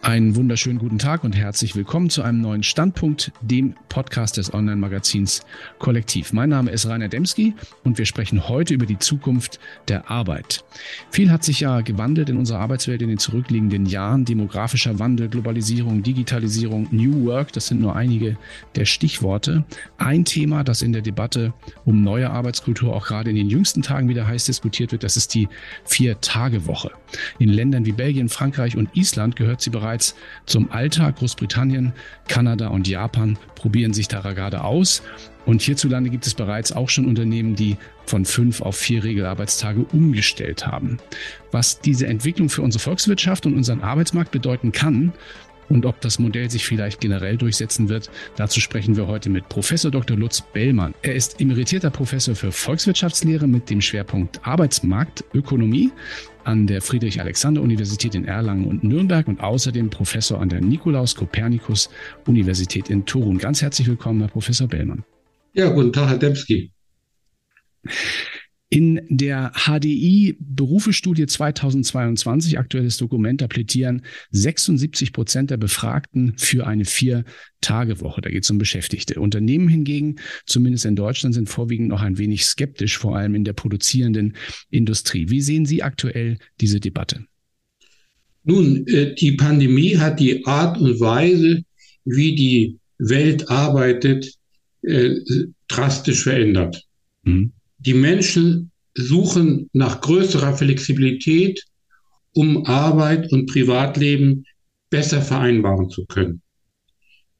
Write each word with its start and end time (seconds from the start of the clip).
Einen 0.00 0.36
wunderschönen 0.36 0.78
guten 0.78 0.98
Tag 0.98 1.24
und 1.24 1.34
herzlich 1.34 1.74
willkommen 1.74 2.08
zu 2.08 2.22
einem 2.22 2.40
neuen 2.40 2.62
Standpunkt, 2.62 3.32
dem 3.40 3.74
Podcast 3.88 4.36
des 4.36 4.54
Online-Magazins 4.54 5.42
Kollektiv. 5.80 6.32
Mein 6.32 6.50
Name 6.50 6.70
ist 6.70 6.86
Rainer 6.86 7.08
Demski 7.08 7.54
und 7.82 7.98
wir 7.98 8.06
sprechen 8.06 8.48
heute 8.48 8.74
über 8.74 8.86
die 8.86 9.00
Zukunft 9.00 9.58
der 9.88 10.08
Arbeit. 10.08 10.64
Viel 11.10 11.32
hat 11.32 11.42
sich 11.42 11.60
ja 11.60 11.80
gewandelt 11.80 12.30
in 12.30 12.36
unserer 12.36 12.60
Arbeitswelt 12.60 13.02
in 13.02 13.08
den 13.08 13.18
zurückliegenden 13.18 13.86
Jahren. 13.86 14.24
Demografischer 14.24 15.00
Wandel, 15.00 15.28
Globalisierung, 15.28 16.04
Digitalisierung, 16.04 16.86
New 16.92 17.26
Work, 17.26 17.52
das 17.52 17.66
sind 17.66 17.80
nur 17.80 17.96
einige 17.96 18.36
der 18.76 18.84
Stichworte. 18.84 19.64
Ein 19.98 20.24
Thema, 20.24 20.62
das 20.62 20.80
in 20.80 20.92
der 20.92 21.02
Debatte 21.02 21.52
um 21.84 22.02
neue 22.02 22.30
Arbeitskultur 22.30 22.94
auch 22.94 23.08
gerade 23.08 23.30
in 23.30 23.36
den 23.36 23.50
jüngsten 23.50 23.82
Tagen 23.82 24.08
wieder 24.08 24.28
heiß 24.28 24.44
diskutiert 24.44 24.92
wird, 24.92 25.02
das 25.02 25.16
ist 25.16 25.34
die 25.34 25.48
Vier-Tage-Woche. 25.84 26.92
In 27.40 27.48
Ländern 27.48 27.84
wie 27.84 27.92
Belgien, 27.92 28.28
Frankreich 28.28 28.76
und 28.76 28.96
Island 28.96 29.34
gehört 29.34 29.60
sie 29.60 29.70
bereits 29.70 29.87
bereits 29.88 30.14
zum 30.44 30.70
Alltag. 30.70 31.16
Großbritannien, 31.16 31.94
Kanada 32.28 32.68
und 32.68 32.86
Japan 32.86 33.38
probieren 33.54 33.94
sich 33.94 34.06
da 34.06 34.20
gerade 34.20 34.62
aus. 34.62 35.02
Und 35.46 35.62
hierzulande 35.62 36.10
gibt 36.10 36.26
es 36.26 36.34
bereits 36.34 36.72
auch 36.72 36.90
schon 36.90 37.06
Unternehmen, 37.06 37.54
die 37.56 37.78
von 38.04 38.26
fünf 38.26 38.60
auf 38.60 38.76
vier 38.76 39.02
Regelarbeitstage 39.02 39.86
umgestellt 39.92 40.66
haben. 40.66 40.98
Was 41.52 41.80
diese 41.80 42.06
Entwicklung 42.06 42.50
für 42.50 42.60
unsere 42.60 42.82
Volkswirtschaft 42.82 43.46
und 43.46 43.54
unseren 43.54 43.80
Arbeitsmarkt 43.80 44.30
bedeuten 44.30 44.72
kann, 44.72 45.14
und 45.68 45.86
ob 45.86 46.00
das 46.00 46.18
Modell 46.18 46.50
sich 46.50 46.64
vielleicht 46.64 47.00
generell 47.00 47.36
durchsetzen 47.36 47.88
wird, 47.88 48.10
dazu 48.36 48.60
sprechen 48.60 48.96
wir 48.96 49.06
heute 49.06 49.30
mit 49.30 49.48
Professor 49.48 49.90
Dr. 49.90 50.16
Lutz 50.16 50.40
Bellmann. 50.40 50.94
Er 51.02 51.14
ist 51.14 51.40
emeritierter 51.40 51.90
Professor 51.90 52.34
für 52.34 52.52
Volkswirtschaftslehre 52.52 53.46
mit 53.46 53.70
dem 53.70 53.80
Schwerpunkt 53.80 54.46
Arbeitsmarktökonomie 54.46 55.90
an 56.44 56.66
der 56.66 56.80
Friedrich-Alexander-Universität 56.80 58.14
in 58.14 58.24
Erlangen 58.24 58.66
und 58.66 58.82
Nürnberg 58.82 59.28
und 59.28 59.40
außerdem 59.40 59.90
Professor 59.90 60.40
an 60.40 60.48
der 60.48 60.62
Nikolaus-Kopernikus-Universität 60.62 62.88
in 62.88 63.04
Turun. 63.04 63.38
Ganz 63.38 63.60
herzlich 63.60 63.86
willkommen, 63.86 64.20
Herr 64.20 64.28
Professor 64.28 64.66
Bellmann. 64.66 65.04
Ja, 65.52 65.68
guten 65.68 65.92
Tag, 65.92 66.08
Herr 66.08 66.18
Dembski. 66.18 66.72
In 68.70 69.00
der 69.08 69.52
HDI 69.54 70.36
Berufestudie 70.40 71.26
2022, 71.26 72.58
aktuelles 72.58 72.98
Dokument, 72.98 73.40
da 73.40 73.46
plädieren 73.46 74.02
76 74.30 75.14
Prozent 75.14 75.50
der 75.50 75.56
Befragten 75.56 76.34
für 76.36 76.66
eine 76.66 76.84
Vier-Tage-Woche. 76.84 78.20
Da 78.20 78.28
geht 78.28 78.44
es 78.44 78.50
um 78.50 78.58
Beschäftigte. 78.58 79.20
Unternehmen 79.20 79.68
hingegen, 79.68 80.16
zumindest 80.44 80.84
in 80.84 80.96
Deutschland, 80.96 81.34
sind 81.34 81.48
vorwiegend 81.48 81.88
noch 81.88 82.02
ein 82.02 82.18
wenig 82.18 82.44
skeptisch, 82.44 82.98
vor 82.98 83.16
allem 83.16 83.34
in 83.34 83.44
der 83.44 83.54
produzierenden 83.54 84.36
Industrie. 84.68 85.30
Wie 85.30 85.40
sehen 85.40 85.64
Sie 85.64 85.82
aktuell 85.82 86.36
diese 86.60 86.78
Debatte? 86.78 87.24
Nun, 88.44 88.86
äh, 88.86 89.14
die 89.14 89.32
Pandemie 89.32 89.96
hat 89.96 90.20
die 90.20 90.44
Art 90.44 90.78
und 90.78 91.00
Weise, 91.00 91.62
wie 92.04 92.34
die 92.34 92.78
Welt 92.98 93.48
arbeitet, 93.48 94.34
äh, 94.82 95.14
drastisch 95.68 96.24
verändert. 96.24 96.84
Mhm. 97.22 97.52
Die 97.78 97.94
Menschen 97.94 98.70
suchen 98.94 99.70
nach 99.72 100.00
größerer 100.00 100.56
Flexibilität, 100.56 101.64
um 102.34 102.66
Arbeit 102.66 103.32
und 103.32 103.46
Privatleben 103.46 104.44
besser 104.90 105.22
vereinbaren 105.22 105.90
zu 105.90 106.04
können. 106.06 106.42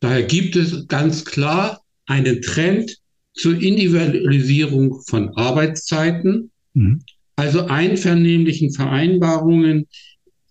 Daher 0.00 0.22
gibt 0.22 0.54
es 0.54 0.86
ganz 0.86 1.24
klar 1.24 1.82
einen 2.06 2.40
Trend 2.42 2.96
zur 3.34 3.60
Individualisierung 3.60 5.00
von 5.06 5.34
Arbeitszeiten, 5.36 6.50
mhm. 6.74 7.02
also 7.36 7.66
einvernehmlichen 7.66 8.72
Vereinbarungen 8.72 9.86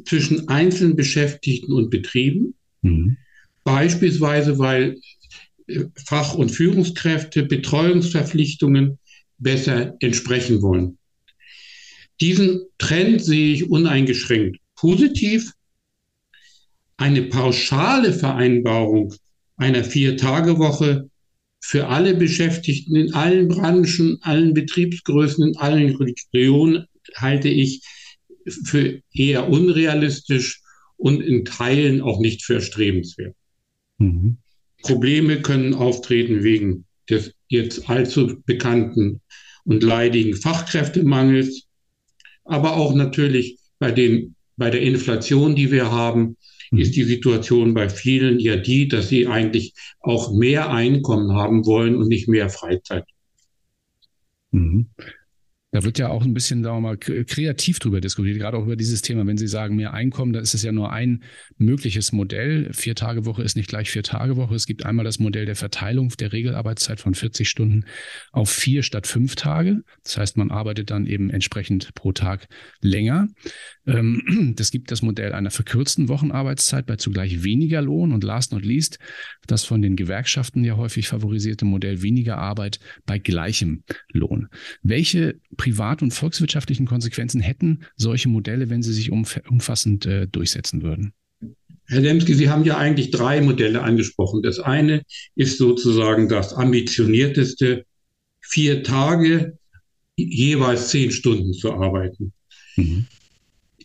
zwischen 0.06 0.48
einzelnen 0.48 0.96
Beschäftigten 0.96 1.74
und 1.74 1.90
Betrieben. 1.90 2.56
Mhm. 2.82 3.18
Beispielsweise, 3.64 4.60
weil 4.60 5.00
Fach- 6.06 6.36
und 6.36 6.50
Führungskräfte 6.50 7.44
Betreuungsverpflichtungen 7.44 9.00
besser 9.38 9.96
entsprechen 10.00 10.62
wollen. 10.62 10.98
Diesen 12.20 12.66
Trend 12.78 13.24
sehe 13.24 13.54
ich 13.54 13.70
uneingeschränkt 13.70 14.60
positiv. 14.78 15.52
Eine 16.96 17.24
pauschale 17.24 18.14
Vereinbarung 18.14 19.14
einer 19.58 19.84
Vier-Tage-Woche 19.84 21.10
für 21.60 21.88
alle 21.88 22.16
Beschäftigten 22.16 22.96
in 22.96 23.14
allen 23.14 23.48
Branchen, 23.50 24.18
allen 24.22 24.54
Betriebsgrößen, 24.54 25.50
in 25.50 25.58
allen 25.58 25.96
Regionen 25.96 26.86
halte 27.16 27.50
ich 27.50 27.82
für 28.46 29.02
eher 29.12 29.50
unrealistisch 29.50 30.62
und 30.96 31.22
in 31.22 31.44
Teilen 31.44 32.02
auch 32.02 32.20
nicht 32.20 32.44
für 32.44 32.56
erstrebenswert. 32.56 33.36
Mhm. 33.98 34.38
Probleme 34.82 35.42
können 35.42 35.74
auftreten 35.74 36.44
wegen 36.44 36.86
des 37.10 37.34
jetzt 37.48 37.90
allzu 37.90 38.42
bekannten 38.46 39.22
und 39.66 39.84
leidigen 39.84 40.36
Fachkräftemangels, 40.36 41.68
aber 42.46 42.78
auch 42.78 42.94
natürlich 42.94 43.60
bei, 43.80 43.92
den, 43.92 44.36
bei 44.56 44.70
der 44.70 44.82
Inflation, 44.82 45.56
die 45.56 45.72
wir 45.72 45.92
haben, 45.92 46.38
mhm. 46.72 46.80
ist 46.80 46.96
die 46.96 47.04
Situation 47.04 47.74
bei 47.74 47.90
vielen 47.90 48.40
ja 48.40 48.56
die, 48.56 48.88
dass 48.88 49.10
sie 49.10 49.28
eigentlich 49.28 49.74
auch 50.00 50.34
mehr 50.34 50.72
Einkommen 50.72 51.34
haben 51.34 51.66
wollen 51.66 51.96
und 51.96 52.08
nicht 52.08 52.28
mehr 52.28 52.50
Freizeit. 52.50 53.06
Mhm. 54.52 54.88
Da 55.72 55.84
wird 55.84 56.00
ja 56.00 56.08
auch 56.08 56.24
ein 56.24 56.34
bisschen, 56.34 56.64
sagen 56.64 56.78
wir 56.78 56.82
mal, 56.82 56.98
kreativ 56.98 57.80
drüber 57.80 58.00
diskutiert, 58.00 58.38
gerade 58.38 58.58
auch 58.58 58.64
über 58.64 58.78
dieses 58.78 59.02
Thema. 59.02 59.28
Wenn 59.28 59.38
Sie 59.38 59.48
sagen, 59.48 59.76
mehr 59.76 59.94
Einkommen, 59.94 60.32
da 60.32 60.40
ist 60.40 60.54
es 60.54 60.64
ja 60.64 60.72
nur 60.72 60.94
ein 60.94 61.24
mögliches 61.58 62.14
Modell. 62.14 62.72
Vier 62.72 62.96
Tage 62.96 63.26
Woche 63.26 63.44
ist 63.44 63.58
nicht 63.58 63.68
gleich 63.68 63.92
vier 63.92 64.04
Tage 64.04 64.38
Woche. 64.38 64.56
Es 64.56 64.66
gibt 64.66 64.86
einmal 64.86 65.04
das 65.04 65.20
Modell 65.20 65.46
der 65.46 65.58
Verteilung 65.58 66.10
der 66.20 66.32
Regelarbeitszeit 66.32 67.02
von 67.02 67.16
40 67.16 67.50
Stunden 67.50 67.84
auf 68.32 68.50
vier 68.50 68.82
statt 68.82 69.08
fünf 69.08 69.36
Tage. 69.36 69.82
Das 70.04 70.18
heißt, 70.18 70.38
man 70.38 70.52
arbeitet 70.52 70.90
dann 70.90 71.06
eben 71.06 71.30
entsprechend 71.30 71.94
pro 71.96 72.14
Tag 72.14 72.48
länger. 72.82 73.28
Ähm, 73.88 74.54
das 74.56 74.72
gibt 74.72 74.92
das 74.92 75.02
Modell 75.02 75.34
einer 75.34 75.50
verkürzten 75.50 76.10
Wochenarbeitszeit 76.10 76.86
bei 76.86 76.98
zugleich 76.98 77.44
weniger 77.44 77.82
Lohn 77.82 78.12
und 78.12 78.24
last 78.24 78.52
not 78.52 78.66
least 78.66 79.00
das 79.48 79.64
von 79.64 79.82
den 79.82 79.96
Gewerkschaften 79.96 80.64
ja 80.64 80.76
häufig 80.78 81.08
favorisierte 81.08 81.66
Modell 81.66 82.02
weniger 82.02 82.38
Arbeit 82.38 82.80
bei 83.06 83.18
gleichem 83.18 83.84
Lohn. 84.12 84.50
Welche 84.84 85.40
privat- 85.56 86.02
und 86.02 86.14
volkswirtschaftlichen 86.14 86.86
Konsequenzen 86.86 87.42
hätten 87.42 87.86
solche 87.96 88.30
Modelle, 88.30 88.70
wenn 88.70 88.84
sie 88.84 88.94
sich 88.94 89.12
umfassend 89.12 90.06
äh, 90.06 90.28
durchsetzen 90.28 90.84
würden? 90.84 91.14
Herr 91.90 92.02
Lemski, 92.02 92.34
Sie 92.34 92.50
haben 92.50 92.66
ja 92.66 92.78
eigentlich 92.78 93.12
drei 93.12 93.40
Modelle 93.40 93.82
angesprochen. 93.82 94.44
Das 94.44 94.60
eine 94.60 95.04
ist 95.36 95.58
sozusagen 95.58 96.28
das 96.28 96.54
ambitionierteste, 96.54 97.86
vier 98.42 98.84
Tage 98.84 99.58
jeweils 100.18 100.90
zehn 100.90 101.12
Stunden 101.12 101.54
zu 101.54 101.74
arbeiten. 101.74 102.34
Mhm. 102.76 103.06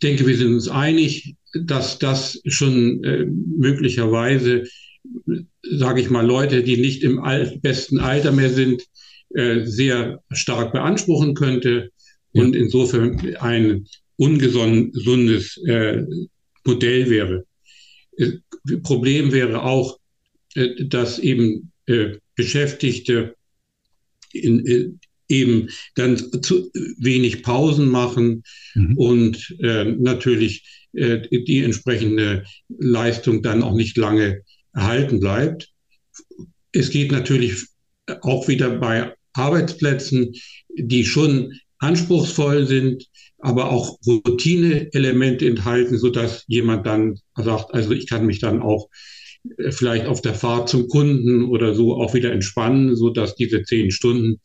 Ich 0.03 0.09
denke, 0.09 0.27
wir 0.27 0.37
sind 0.37 0.55
uns 0.55 0.67
einig, 0.67 1.37
dass 1.55 2.01
das 2.01 2.43
schon 2.47 3.05
äh, 3.05 3.25
möglicherweise, 3.25 4.65
sage 5.63 6.01
ich 6.01 6.11
mal, 6.11 6.27
Leute, 6.27 6.65
die 6.65 6.77
nicht 6.77 7.05
im 7.05 7.23
besten 7.61 8.01
Alter 8.01 8.33
mehr 8.33 8.51
sind, 8.51 8.83
äh, 9.33 9.65
sehr 9.65 10.21
stark 10.33 10.73
beanspruchen 10.73 11.35
könnte 11.35 11.93
und 12.33 12.57
insofern 12.57 13.37
ein 13.37 13.87
ungesundes 14.17 15.57
äh, 15.69 16.03
Modell 16.65 17.09
wäre. 17.09 17.45
Äh, 18.17 18.33
Problem 18.83 19.31
wäre 19.31 19.62
auch, 19.62 20.01
äh, 20.57 20.85
dass 20.85 21.21
eben 21.21 21.71
äh, 21.87 22.17
Beschäftigte 22.35 23.37
in, 24.33 24.99
eben 25.32 25.69
dann 25.94 26.16
zu 26.43 26.70
wenig 26.98 27.43
Pausen 27.43 27.88
machen 27.88 28.44
mhm. 28.75 28.97
und 28.97 29.56
natürlich 29.60 30.65
die 30.93 31.62
entsprechende 31.65 32.44
Leistung 32.69 33.43
dann 33.43 33.62
auch 33.62 33.75
nicht 33.75 33.96
lange 33.96 34.43
erhalten 34.75 35.20
bleibt. 35.20 35.70
Es 36.73 36.90
geht 36.90 37.12
natürlich 37.12 37.67
auch 38.20 38.46
wieder 38.49 38.70
bei 38.79 39.14
Arbeitsplätzen, 39.32 40.34
die 40.76 41.05
schon 41.05 41.58
anspruchsvoll 41.78 42.67
sind, 42.67 43.06
aber 43.38 43.70
auch 43.70 43.99
Routine-Elemente 44.06 45.46
enthalten, 45.46 45.99
so 45.99 46.11
dass 46.11 46.44
jemand 46.46 46.87
dann 46.87 47.19
sagt, 47.37 47.75
also 47.75 47.90
ich 47.90 48.08
kann 48.08 48.25
mich 48.25 48.38
dann 48.38 48.62
auch 48.62 48.88
äh, 49.58 49.73
vielleicht 49.73 50.06
auf 50.06 50.23
der 50.23 50.35
Fahrt 50.35 50.69
zum 50.69 50.88
Kunden 50.88 51.44
oder 51.44 51.75
so 51.75 51.96
auch 51.96 52.14
wieder 52.14 52.32
entspannen, 52.32 52.94
so 52.94 53.11
dass 53.11 53.35
diese 53.35 53.64
zehn 53.64 53.90
Stunden 53.90 54.35
äh, 54.35 54.38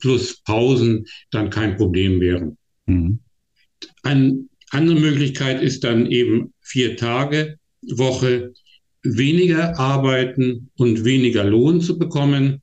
plus 0.00 0.42
Pausen 0.42 1.06
dann 1.30 1.50
kein 1.50 1.76
Problem 1.76 2.20
wären. 2.20 2.56
Mhm. 2.86 3.20
Eine 4.02 4.44
andere 4.70 4.98
Möglichkeit 4.98 5.62
ist 5.62 5.84
dann 5.84 6.06
eben 6.10 6.52
vier 6.60 6.96
Tage 6.96 7.58
Woche 7.82 8.52
weniger 9.02 9.78
arbeiten 9.78 10.70
und 10.76 11.04
weniger 11.04 11.44
Lohn 11.44 11.80
zu 11.80 11.98
bekommen. 11.98 12.62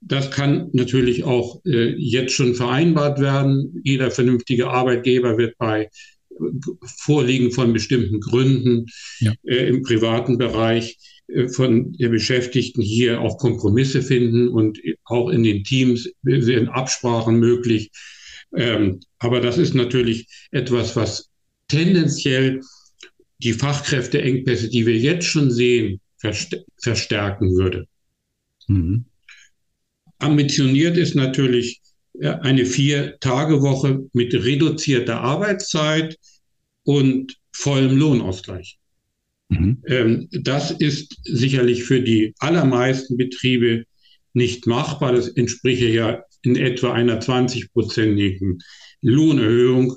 Das 0.00 0.30
kann 0.30 0.68
natürlich 0.72 1.24
auch 1.24 1.60
äh, 1.64 1.94
jetzt 1.96 2.32
schon 2.32 2.54
vereinbart 2.54 3.20
werden. 3.20 3.80
Jeder 3.82 4.10
vernünftige 4.10 4.68
Arbeitgeber 4.68 5.38
wird 5.38 5.58
bei 5.58 5.90
Vorliegen 6.98 7.50
von 7.50 7.72
bestimmten 7.72 8.20
Gründen 8.20 8.86
ja. 9.18 9.32
äh, 9.44 9.68
im 9.68 9.82
privaten 9.82 10.38
Bereich 10.38 10.92
äh, 10.92 11.17
von 11.48 11.92
der 11.92 12.08
Beschäftigten 12.08 12.82
hier 12.82 13.20
auch 13.20 13.38
Kompromisse 13.38 14.02
finden 14.02 14.48
und 14.48 14.78
auch 15.04 15.28
in 15.28 15.42
den 15.42 15.62
Teams 15.62 16.10
sind 16.22 16.68
Absprachen 16.68 17.38
möglich. 17.38 17.90
Ähm, 18.56 19.00
aber 19.18 19.40
das 19.40 19.58
ist 19.58 19.74
natürlich 19.74 20.26
etwas, 20.50 20.96
was 20.96 21.28
tendenziell 21.68 22.60
die 23.38 23.52
Fachkräfteengpässe, 23.52 24.70
die 24.70 24.86
wir 24.86 24.96
jetzt 24.96 25.26
schon 25.26 25.50
sehen, 25.50 26.00
verstärken 26.80 27.54
würde. 27.56 27.86
Mhm. 28.66 29.04
Ambitioniert 30.18 30.96
ist 30.96 31.14
natürlich 31.14 31.80
äh, 32.20 32.30
eine 32.30 32.64
Vier-Tage-Woche 32.66 34.08
mit 34.12 34.34
reduzierter 34.34 35.20
Arbeitszeit 35.20 36.18
und 36.82 37.36
vollem 37.52 37.96
Lohnausgleich. 37.96 38.78
Mhm. 39.48 39.82
Ähm, 39.86 40.28
das 40.30 40.70
ist 40.70 41.16
sicherlich 41.24 41.84
für 41.84 42.00
die 42.00 42.34
allermeisten 42.38 43.16
Betriebe 43.16 43.84
nicht 44.34 44.66
machbar. 44.66 45.12
Das 45.12 45.28
entspricht 45.28 45.82
ja 45.82 46.22
in 46.42 46.56
etwa 46.56 46.92
einer 46.92 47.20
20-prozentigen 47.20 48.58
Lohnerhöhung. 49.00 49.96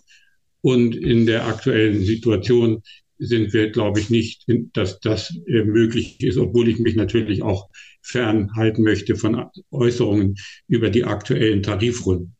Und 0.62 0.96
in 0.96 1.26
der 1.26 1.48
aktuellen 1.48 2.04
Situation 2.04 2.84
sind 3.18 3.54
wir, 3.54 3.70
glaube 3.70 4.00
ich, 4.00 4.10
nicht, 4.10 4.46
dass 4.74 5.00
das 5.00 5.36
äh, 5.48 5.64
möglich 5.64 6.22
ist, 6.22 6.38
obwohl 6.38 6.68
ich 6.70 6.80
mich 6.80 6.96
natürlich 6.96 7.42
auch 7.42 7.70
fernhalten 8.02 8.84
möchte 8.84 9.16
von 9.16 9.46
Äußerungen 9.72 10.36
über 10.68 10.90
die 10.90 11.04
aktuellen 11.04 11.62
Tarifrunden. 11.62 12.36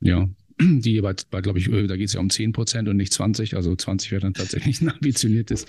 Ja, 0.00 0.28
die 0.60 1.00
bei, 1.00 1.14
bei 1.30 1.40
glaube 1.40 1.58
ich, 1.58 1.70
äh, 1.70 1.86
da 1.86 1.96
geht 1.96 2.08
es 2.08 2.14
ja 2.14 2.20
um 2.20 2.30
10 2.30 2.52
Prozent 2.52 2.88
und 2.88 2.96
nicht 2.96 3.12
20. 3.12 3.56
Also 3.56 3.74
20 3.74 4.10
wäre 4.12 4.22
dann 4.22 4.34
tatsächlich 4.34 4.80
ein 4.80 4.90
ambitioniertes 4.90 5.66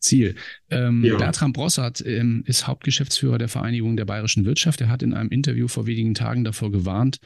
Ziel. 0.00 0.34
Ähm, 0.70 1.04
ja. 1.04 1.16
Bertram 1.16 1.52
Brossart 1.52 2.04
ähm, 2.04 2.42
ist 2.46 2.66
Hauptgeschäftsführer 2.66 3.38
der 3.38 3.48
Vereinigung 3.48 3.96
der 3.96 4.06
bayerischen 4.06 4.44
Wirtschaft. 4.44 4.80
Er 4.80 4.88
hat 4.88 5.02
in 5.02 5.14
einem 5.14 5.30
Interview 5.30 5.68
vor 5.68 5.86
wenigen 5.86 6.14
Tagen 6.14 6.44
davor 6.44 6.72
gewarnt, 6.72 7.18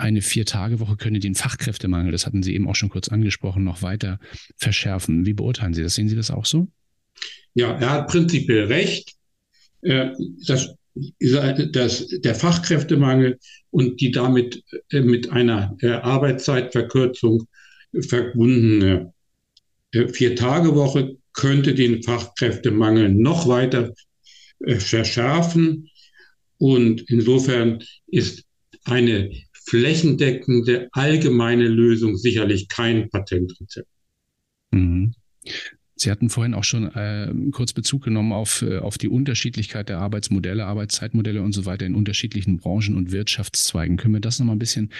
eine 0.00 0.22
Vier-Tage-Woche 0.22 0.96
könne 0.96 1.20
den 1.20 1.34
Fachkräftemangel, 1.34 2.10
das 2.10 2.26
hatten 2.26 2.42
Sie 2.42 2.54
eben 2.54 2.68
auch 2.68 2.74
schon 2.74 2.88
kurz 2.88 3.08
angesprochen, 3.08 3.64
noch 3.64 3.82
weiter 3.82 4.18
verschärfen. 4.56 5.26
Wie 5.26 5.34
beurteilen 5.34 5.74
Sie 5.74 5.82
das? 5.82 5.94
Sehen 5.94 6.08
Sie 6.08 6.16
das 6.16 6.30
auch 6.30 6.46
so? 6.46 6.68
Ja, 7.54 7.72
er 7.72 7.90
hat 7.90 8.08
prinzipiell 8.08 8.64
recht. 8.64 9.14
Äh, 9.82 10.10
das, 10.46 10.74
der 10.94 12.34
Fachkräftemangel 12.34 13.38
und 13.70 14.00
die 14.00 14.10
damit 14.10 14.62
äh, 14.90 15.00
mit 15.00 15.30
einer 15.30 15.76
äh, 15.80 15.92
Arbeitszeitverkürzung 15.92 17.46
verbundene 18.08 19.12
Vier-Tage-Woche 19.92 21.16
könnte 21.32 21.74
den 21.74 22.02
Fachkräftemangel 22.02 23.08
noch 23.10 23.46
weiter 23.48 23.94
verschärfen. 24.78 25.88
Und 26.58 27.02
insofern 27.08 27.82
ist 28.06 28.44
eine 28.84 29.30
flächendeckende 29.52 30.88
allgemeine 30.92 31.68
Lösung 31.68 32.16
sicherlich 32.16 32.68
kein 32.68 33.08
Patentrezept. 33.08 33.88
Mhm. 34.72 35.14
Sie 36.00 36.10
hatten 36.10 36.30
vorhin 36.30 36.54
auch 36.54 36.64
schon 36.64 36.86
äh, 36.94 37.30
kurz 37.52 37.74
Bezug 37.74 38.04
genommen 38.04 38.32
auf, 38.32 38.62
äh, 38.62 38.78
auf 38.78 38.96
die 38.96 39.10
Unterschiedlichkeit 39.10 39.90
der 39.90 39.98
Arbeitsmodelle, 39.98 40.64
Arbeitszeitmodelle 40.64 41.42
und 41.42 41.52
so 41.52 41.66
weiter 41.66 41.84
in 41.84 41.94
unterschiedlichen 41.94 42.56
Branchen 42.56 42.96
und 42.96 43.12
Wirtschaftszweigen. 43.12 43.98
Können 43.98 44.14
wir 44.14 44.22
das 44.22 44.38
nochmal 44.38 44.56
ein 44.56 44.60
bisschen 44.60 44.92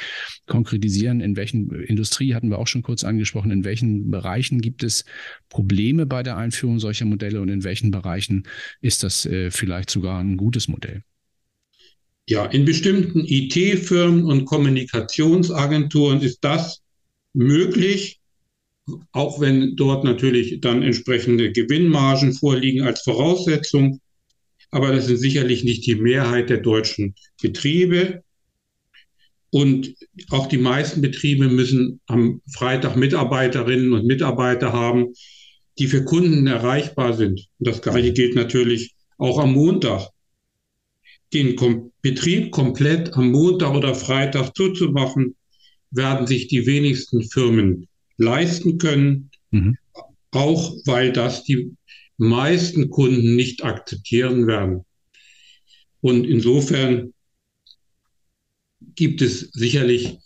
konkretisieren? 0.47 1.23
In 1.23 1.37
welchen 1.37 1.71
Industrie 1.71 2.35
hatten 2.35 2.51
wir 2.51 2.59
auch 2.59 2.67
schon 2.67 2.83
kurz 2.83 3.03
angesprochen, 3.03 3.51
in 3.51 3.65
welchen 3.65 4.11
Bereichen 4.11 4.61
gibt 4.61 4.83
es 4.83 5.07
Probleme 5.49 6.05
bei 6.05 6.23
der 6.23 6.37
Einführung 6.37 6.79
solcher 6.79 7.07
Modelle 7.07 7.41
und 7.41 7.49
in 7.49 7.65
welchen 7.65 7.91
Bereichen 7.91 8.43
ist 8.83 9.03
das 9.03 9.25
äh, 9.25 9.51
vielleicht 9.51 9.89
sogar 9.89 10.21
ein 10.21 10.37
gutes 10.37 10.69
Modell? 10.69 11.03
Ja, 12.29 12.45
in 12.45 12.67
bestimmten 12.67 13.25
IT-Firmen 13.25 14.27
und 14.27 14.45
Kommunikationsagenturen 14.45 16.21
ist 16.21 16.41
das 16.45 16.83
möglich, 17.33 18.20
auch 19.13 19.41
wenn 19.41 19.77
dort 19.77 20.05
natürlich 20.05 20.61
dann 20.61 20.83
entsprechende 20.83 21.53
Gewinnmargen 21.53 22.33
vorliegen 22.33 22.83
als 22.83 23.03
Voraussetzung. 23.03 24.01
Aber 24.71 24.93
das 24.93 25.07
sind 25.07 25.19
sicherlich 25.19 25.65
nicht 25.65 25.87
die 25.87 25.97
Mehrheit 25.97 26.51
der 26.51 26.59
deutschen 26.59 27.15
Betriebe. 27.43 28.23
Und 29.51 29.95
auch 30.31 30.47
die 30.47 30.59
meisten 30.59 31.01
Betriebe 31.01 31.49
müssen 31.49 32.01
am 32.07 32.41
Freitag 32.53 32.97
Mitarbeiterinnen 32.97 33.93
und 33.93 34.07
Mitarbeiter 34.07 34.73
haben, 34.73 35.13
die 35.79 35.89
für 35.89 36.05
Kunden 36.05 36.47
erreichbar 36.47 37.15
sind. 37.15 37.49
Und 37.59 37.69
das 37.69 37.83
Gleiche 37.83 38.13
gilt 38.13 38.37
natürlich 38.37 38.95
auch 39.19 39.39
am 39.39 39.53
Montag 39.53 40.09
den 41.33 41.57
Kom 41.57 41.93
Betrieb 42.03 42.51
komplett 42.51 43.15
am 43.15 43.31
Montag 43.31 43.75
oder 43.75 43.95
Freitag 43.95 44.57
zuzumachen, 44.57 45.37
werden 45.91 46.27
sich 46.27 46.49
die 46.49 46.67
wenigsten 46.67 47.23
Firmen 47.23 47.89
leisten 48.21 48.79
können, 48.79 49.31
mhm. 49.51 49.77
auch 50.31 50.77
weil 50.85 51.13
das 51.13 51.45
die 51.45 51.73
meisten 52.19 52.91
Kunden 52.91 53.35
nicht 53.35 53.65
akzeptieren 53.65 54.47
werden. 54.47 54.85
Und 56.01 56.27
insofern 56.27 57.13
gibt 58.95 59.23
es 59.23 59.51
sicherlich 59.53 60.19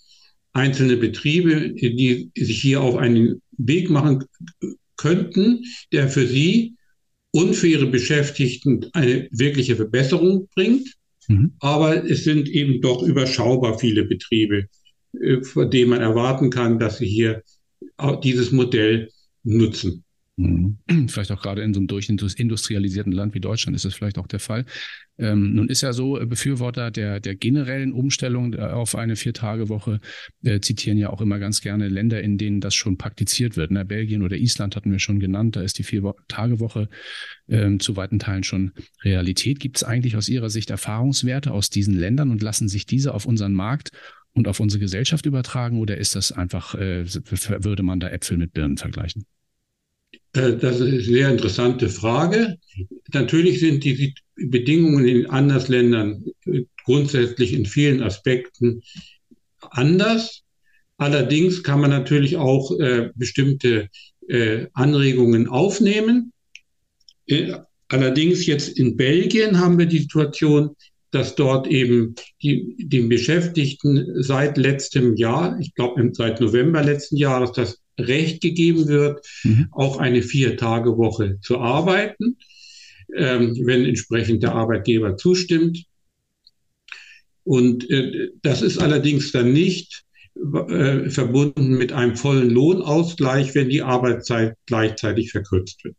einzelne 0.52 0.96
Betriebe, 0.96 1.72
die 1.72 2.30
sich 2.36 2.60
hier 2.60 2.80
auf 2.80 2.96
einen 2.96 3.42
Weg 3.56 3.90
machen 3.90 4.24
könnten, 4.96 5.64
der 5.92 6.08
für 6.08 6.26
sie 6.26 6.74
und 7.32 7.54
für 7.54 7.66
ihre 7.66 7.86
Beschäftigten 7.86 8.86
eine 8.92 9.28
wirkliche 9.32 9.76
Verbesserung 9.76 10.48
bringt. 10.54 10.94
Mhm. 11.28 11.54
Aber 11.58 12.08
es 12.08 12.22
sind 12.24 12.48
eben 12.48 12.80
doch 12.80 13.02
überschaubar 13.02 13.78
viele 13.78 14.04
Betriebe, 14.04 14.68
äh, 15.20 15.42
von 15.42 15.70
denen 15.70 15.90
man 15.90 16.00
erwarten 16.00 16.50
kann, 16.50 16.78
dass 16.78 16.98
sie 16.98 17.08
hier 17.08 17.42
dieses 18.22 18.52
Modell 18.52 19.10
nutzen. 19.42 20.04
Mhm. 20.36 20.78
Vielleicht 21.08 21.30
auch 21.30 21.40
gerade 21.40 21.62
in 21.62 21.74
so 21.74 21.80
einem 21.80 21.86
durchindustrialisierten 21.86 23.12
Land 23.12 23.34
wie 23.34 23.40
Deutschland 23.40 23.76
ist 23.76 23.84
das 23.84 23.94
vielleicht 23.94 24.18
auch 24.18 24.26
der 24.26 24.40
Fall. 24.40 24.64
Ähm, 25.16 25.54
nun 25.54 25.68
ist 25.68 25.82
ja 25.82 25.92
so, 25.92 26.20
äh, 26.20 26.26
Befürworter 26.26 26.90
der, 26.90 27.20
der 27.20 27.36
generellen 27.36 27.92
Umstellung 27.92 28.52
äh, 28.52 28.62
auf 28.62 28.96
eine 28.96 29.14
Vier-Tage-Woche 29.14 30.00
äh, 30.42 30.58
zitieren 30.58 30.98
ja 30.98 31.10
auch 31.10 31.20
immer 31.20 31.38
ganz 31.38 31.60
gerne 31.60 31.88
Länder, 31.88 32.20
in 32.20 32.36
denen 32.36 32.60
das 32.60 32.74
schon 32.74 32.98
praktiziert 32.98 33.56
wird. 33.56 33.70
Ne? 33.70 33.84
Belgien 33.84 34.22
oder 34.22 34.36
Island 34.36 34.74
hatten 34.74 34.90
wir 34.90 34.98
schon 34.98 35.20
genannt, 35.20 35.54
da 35.54 35.62
ist 35.62 35.78
die 35.78 35.84
Vier-Tage-Woche 35.84 36.88
ähm, 37.48 37.78
zu 37.78 37.96
weiten 37.96 38.18
Teilen 38.18 38.42
schon 38.42 38.72
Realität. 39.04 39.60
Gibt 39.60 39.76
es 39.76 39.84
eigentlich 39.84 40.16
aus 40.16 40.28
Ihrer 40.28 40.50
Sicht 40.50 40.70
Erfahrungswerte 40.70 41.52
aus 41.52 41.70
diesen 41.70 41.94
Ländern 41.94 42.32
und 42.32 42.42
lassen 42.42 42.68
sich 42.68 42.86
diese 42.86 43.14
auf 43.14 43.24
unseren 43.24 43.52
Markt 43.52 43.92
und 44.34 44.48
auf 44.48 44.60
unsere 44.60 44.80
Gesellschaft 44.80 45.26
übertragen 45.26 45.78
oder 45.78 45.96
ist 45.96 46.16
das 46.16 46.32
einfach, 46.32 46.74
äh, 46.74 47.04
würde 47.06 47.82
man 47.82 48.00
da 48.00 48.08
Äpfel 48.08 48.36
mit 48.36 48.52
Birnen 48.52 48.76
vergleichen? 48.76 49.24
Äh, 50.32 50.56
das 50.56 50.80
ist 50.80 50.88
eine 50.88 51.00
sehr 51.00 51.30
interessante 51.30 51.88
Frage. 51.88 52.56
Natürlich 53.12 53.60
sind 53.60 53.84
die 53.84 54.14
Bedingungen 54.36 55.06
in 55.06 55.26
anderen 55.26 55.72
Ländern 55.72 56.24
äh, 56.46 56.64
grundsätzlich 56.84 57.52
in 57.52 57.64
vielen 57.64 58.02
Aspekten 58.02 58.82
anders. 59.70 60.42
Allerdings 60.96 61.62
kann 61.62 61.80
man 61.80 61.90
natürlich 61.90 62.36
auch 62.36 62.78
äh, 62.78 63.10
bestimmte 63.14 63.88
äh, 64.28 64.66
Anregungen 64.72 65.48
aufnehmen. 65.48 66.32
Äh, 67.26 67.54
allerdings 67.88 68.46
jetzt 68.46 68.78
in 68.78 68.96
Belgien 68.96 69.58
haben 69.58 69.78
wir 69.78 69.86
die 69.86 70.00
Situation, 70.00 70.74
dass 71.14 71.36
dort 71.36 71.68
eben 71.68 72.14
die, 72.42 72.76
den 72.78 73.08
Beschäftigten 73.08 74.22
seit 74.22 74.56
letztem 74.56 75.16
Jahr, 75.16 75.58
ich 75.60 75.74
glaube 75.74 76.10
seit 76.12 76.40
November 76.40 76.82
letzten 76.82 77.16
Jahres, 77.16 77.52
das 77.52 77.80
Recht 77.98 78.42
gegeben 78.42 78.88
wird, 78.88 79.24
mhm. 79.44 79.68
auch 79.70 79.98
eine 79.98 80.22
Vier-Tage-Woche 80.22 81.38
zu 81.40 81.58
arbeiten, 81.58 82.36
ähm, 83.16 83.56
wenn 83.64 83.84
entsprechend 83.84 84.42
der 84.42 84.54
Arbeitgeber 84.54 85.16
zustimmt. 85.16 85.84
Und 87.44 87.88
äh, 87.90 88.30
das 88.42 88.62
ist 88.62 88.78
allerdings 88.78 89.30
dann 89.30 89.52
nicht 89.52 90.02
äh, 90.34 91.10
verbunden 91.10 91.78
mit 91.78 91.92
einem 91.92 92.16
vollen 92.16 92.50
Lohnausgleich, 92.50 93.54
wenn 93.54 93.68
die 93.68 93.82
Arbeitszeit 93.82 94.56
gleichzeitig 94.66 95.30
verkürzt 95.30 95.84
wird. 95.84 95.94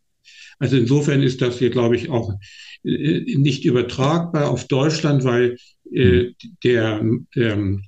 Also 0.60 0.78
insofern 0.78 1.22
ist 1.22 1.42
das 1.42 1.60
hier, 1.60 1.70
glaube 1.70 1.96
ich, 1.96 2.10
auch 2.10 2.34
äh, 2.84 3.36
nicht 3.38 3.66
übertragbar 3.66 4.50
auf 4.50 4.68
Deutschland, 4.68 5.24
weil 5.24 5.58
äh, 5.92 6.24
mhm. 6.24 6.36
der, 6.64 7.02
ähm, 7.36 7.84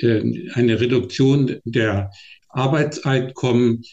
äh, 0.00 0.50
eine 0.54 0.80
Reduktion 0.80 1.56
der 1.64 2.10
Arbeitseinkommen, 2.48 3.84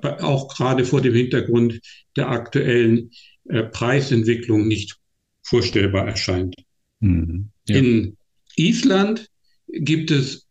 auch 0.00 0.54
gerade 0.54 0.84
vor 0.84 1.00
dem 1.00 1.14
Hintergrund 1.14 1.80
der 2.16 2.28
aktuellen 2.28 3.10
äh, 3.48 3.64
Preisentwicklung 3.64 4.68
nicht 4.68 4.96
vorstellbar 5.42 6.06
erscheint. 6.06 6.54
Mhm, 7.00 7.50
ja. 7.68 7.76
In 7.76 8.16
Island 8.56 9.28
gibt 9.68 10.10
es 10.10 10.46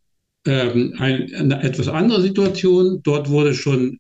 ähm, 0.46 0.96
ein, 0.98 1.34
eine 1.34 1.64
etwas 1.64 1.88
andere 1.88 2.22
Situation. 2.22 3.02
Dort 3.04 3.30
wurde 3.30 3.54
schon 3.54 4.00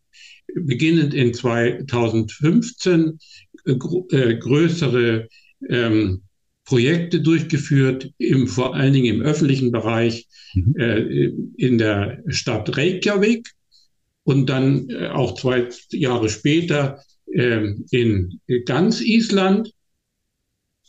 beginnend 0.55 1.13
in 1.13 1.33
2015 1.33 3.19
äh, 3.65 3.75
größere 4.35 5.27
ähm, 5.69 6.21
Projekte 6.65 7.21
durchgeführt, 7.21 8.11
im, 8.17 8.47
vor 8.47 8.75
allen 8.75 8.93
Dingen 8.93 9.15
im 9.15 9.21
öffentlichen 9.21 9.71
Bereich 9.71 10.27
mhm. 10.53 10.75
äh, 10.77 11.31
in 11.57 11.77
der 11.77 12.23
Stadt 12.27 12.75
Reykjavik 12.77 13.49
und 14.23 14.49
dann 14.49 14.89
äh, 14.89 15.07
auch 15.07 15.35
zwei 15.35 15.67
Jahre 15.91 16.29
später 16.29 16.99
äh, 17.31 17.73
in 17.91 18.39
ganz 18.65 19.01
Island 19.01 19.73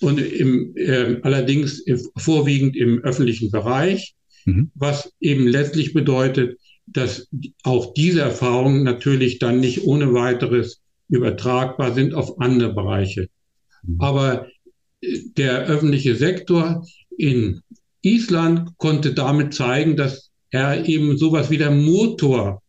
und 0.00 0.20
im, 0.20 0.76
äh, 0.76 1.20
allerdings 1.22 1.84
vorwiegend 2.16 2.76
im 2.76 3.00
öffentlichen 3.00 3.50
Bereich, 3.50 4.14
mhm. 4.44 4.70
was 4.74 5.12
eben 5.20 5.46
letztlich 5.46 5.92
bedeutet, 5.92 6.58
dass 6.86 7.28
auch 7.62 7.94
diese 7.94 8.20
Erfahrungen 8.20 8.82
natürlich 8.82 9.38
dann 9.38 9.60
nicht 9.60 9.84
ohne 9.84 10.12
weiteres 10.12 10.80
übertragbar 11.08 11.92
sind 11.94 12.14
auf 12.14 12.40
andere 12.40 12.74
Bereiche. 12.74 13.28
Mhm. 13.82 14.00
Aber 14.00 14.46
äh, 15.00 15.18
der 15.36 15.66
öffentliche 15.66 16.16
Sektor 16.16 16.86
in 17.16 17.62
Island 18.02 18.76
konnte 18.78 19.14
damit 19.14 19.54
zeigen, 19.54 19.96
dass 19.96 20.30
er 20.50 20.86
eben 20.86 21.16
sowas 21.16 21.50
wie 21.50 21.58
der 21.58 21.70
Motor 21.70 22.62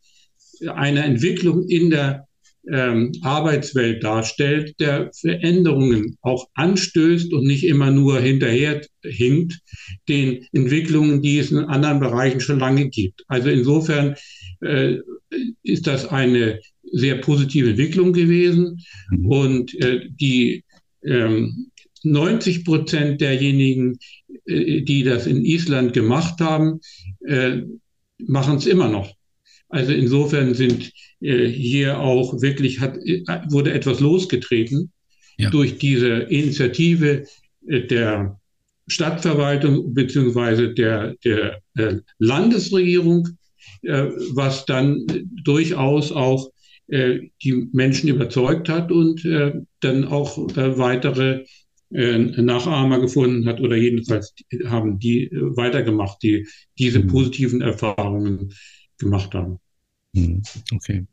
einer 0.68 1.04
Entwicklung 1.04 1.68
in 1.68 1.90
der 1.90 2.28
ähm, 2.72 3.12
Arbeitswelt 3.22 4.04
darstellt, 4.04 4.76
der 4.80 5.12
Veränderungen 5.14 6.18
auch 6.22 6.48
anstößt 6.56 7.34
und 7.34 7.46
nicht 7.46 7.64
immer 7.64 7.92
nur 7.92 8.20
hinterher 8.20 8.82
hinkt 9.04 9.60
den 10.10 10.46
Entwicklungen, 10.52 11.22
die 11.22 11.40
es 11.40 11.52
in 11.52 11.60
anderen 11.60 12.00
Bereichen 12.00 12.40
schon 12.40 12.60
lange 12.60 12.90
gibt. 12.90 13.24
Also 13.28 13.50
insofern 13.50 14.16
äh, 14.62 14.98
ist 15.64 15.88
das 15.88 16.08
eine 16.08 16.60
sehr 16.92 17.16
positive 17.16 17.70
Entwicklung 17.70 18.14
gewesen 18.14 18.84
mhm. 19.10 19.26
und 19.26 19.82
äh, 19.82 20.02
die 20.10 20.64
ähm, 21.04 21.72
90 22.04 22.66
Prozent 22.66 23.22
derjenigen, 23.22 23.98
äh, 24.46 24.82
die 24.82 25.04
das 25.04 25.28
in 25.28 25.44
Island 25.44 25.94
gemacht 25.94 26.40
haben, 26.40 26.80
äh, 27.26 27.62
machen 28.20 28.58
es 28.58 28.66
immer 28.66 28.88
noch. 28.88 29.12
Also 29.70 29.92
insofern 29.92 30.54
sind 30.54 30.92
äh, 31.22 31.48
hier 31.48 32.00
auch 32.00 32.42
wirklich 32.42 32.80
hat, 32.80 32.98
äh, 33.06 33.24
wurde 33.50 33.74
etwas 33.74 34.00
losgetreten 34.00 34.92
ja. 35.38 35.50
durch 35.50 35.78
diese 35.78 36.08
Initiative 36.08 37.26
äh, 37.68 37.82
der 37.88 38.40
Stadtverwaltung 38.88 39.94
beziehungsweise 39.94 40.74
der, 40.74 41.16
der 41.24 41.60
äh, 41.76 41.98
Landesregierung, 42.20 43.28
äh, 43.82 44.10
was 44.34 44.66
dann 44.66 45.06
durchaus 45.44 46.12
auch 46.12 46.52
äh, 46.88 47.20
die 47.44 47.68
Menschen 47.74 48.10
überzeugt 48.10 48.70
hat 48.70 48.92
und 48.92 49.26
dann 49.80 50.06
auch 50.06 50.38
weitere 50.38 51.46
Nachahmer 51.90 53.00
gefunden 53.00 53.48
hat 53.48 53.62
oder 53.62 53.76
jedenfalls 53.76 54.34
haben 54.66 55.00
die 55.00 55.30
weitergemacht, 55.32 56.22
die 56.24 56.48
diese 56.78 57.00
mhm. 57.00 57.08
positiven 57.08 57.62
Erfahrungen 57.62 58.52
gemacht 58.98 59.34
haben. 59.36 59.60
Hm, 60.16 60.42
okay. 60.74 61.08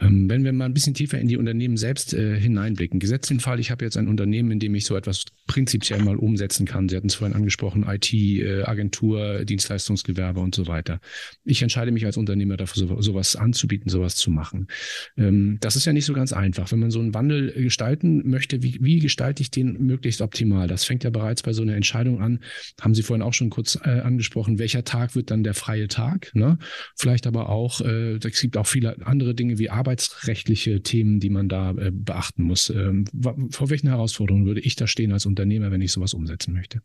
Ähm, 0.00 0.28
wenn 0.28 0.44
wir 0.44 0.52
mal 0.52 0.64
ein 0.64 0.74
bisschen 0.74 0.94
tiefer 0.94 1.18
in 1.18 1.28
die 1.28 1.36
Unternehmen 1.36 1.76
selbst 1.76 2.14
äh, 2.14 2.38
hineinblicken. 2.38 3.00
Gesetzt 3.00 3.30
den 3.30 3.40
Fall, 3.40 3.60
ich 3.60 3.70
habe 3.70 3.84
jetzt 3.84 3.96
ein 3.96 4.08
Unternehmen, 4.08 4.50
in 4.50 4.58
dem 4.58 4.74
ich 4.74 4.86
so 4.86 4.96
etwas 4.96 5.24
prinzipiell 5.46 6.02
mal 6.02 6.16
umsetzen 6.16 6.66
kann. 6.66 6.88
Sie 6.88 6.96
hatten 6.96 7.08
es 7.08 7.14
vorhin 7.14 7.36
angesprochen, 7.36 7.84
IT, 7.86 8.12
äh, 8.12 8.62
Agentur, 8.62 9.44
Dienstleistungsgewerbe 9.44 10.40
und 10.40 10.54
so 10.54 10.66
weiter. 10.66 11.00
Ich 11.44 11.62
entscheide 11.62 11.92
mich 11.92 12.06
als 12.06 12.16
Unternehmer 12.16 12.56
dafür, 12.56 12.86
so, 12.86 13.00
sowas 13.00 13.36
anzubieten, 13.36 13.90
sowas 13.90 14.16
zu 14.16 14.30
machen. 14.30 14.68
Ähm, 15.16 15.58
das 15.60 15.76
ist 15.76 15.84
ja 15.84 15.92
nicht 15.92 16.06
so 16.06 16.12
ganz 16.12 16.32
einfach. 16.32 16.72
Wenn 16.72 16.80
man 16.80 16.90
so 16.90 17.00
einen 17.00 17.14
Wandel 17.14 17.52
gestalten 17.52 18.28
möchte, 18.28 18.62
wie, 18.62 18.78
wie 18.80 18.98
gestalte 18.98 19.42
ich 19.42 19.50
den 19.50 19.84
möglichst 19.84 20.20
optimal? 20.20 20.66
Das 20.68 20.84
fängt 20.84 21.04
ja 21.04 21.10
bereits 21.10 21.42
bei 21.42 21.52
so 21.52 21.62
einer 21.62 21.76
Entscheidung 21.76 22.20
an. 22.20 22.40
Haben 22.80 22.94
Sie 22.94 23.02
vorhin 23.02 23.22
auch 23.22 23.34
schon 23.34 23.50
kurz 23.50 23.78
äh, 23.84 24.00
angesprochen, 24.00 24.58
welcher 24.58 24.84
Tag 24.84 25.14
wird 25.14 25.30
dann 25.30 25.44
der 25.44 25.54
freie 25.54 25.88
Tag? 25.88 26.30
Ne? 26.34 26.58
Vielleicht 26.96 27.26
aber 27.26 27.48
auch, 27.48 27.80
äh, 27.80 28.14
es 28.14 28.40
gibt 28.40 28.56
auch 28.56 28.66
viele 28.66 29.06
andere 29.06 29.34
Dinge 29.34 29.58
wie 29.58 29.70
Arbeit 29.70 29.83
arbeitsrechtliche 29.84 30.82
Themen, 30.82 31.20
die 31.20 31.30
man 31.30 31.48
da 31.48 31.72
äh, 31.72 31.90
beachten 31.92 32.44
muss. 32.44 32.70
Ähm, 32.70 33.04
vor 33.50 33.68
welchen 33.68 33.88
Herausforderungen 33.88 34.46
würde 34.46 34.60
ich 34.60 34.76
da 34.76 34.86
stehen 34.86 35.12
als 35.12 35.26
Unternehmer, 35.26 35.70
wenn 35.70 35.82
ich 35.82 35.92
sowas 35.92 36.14
umsetzen 36.14 36.54
möchte? 36.54 36.80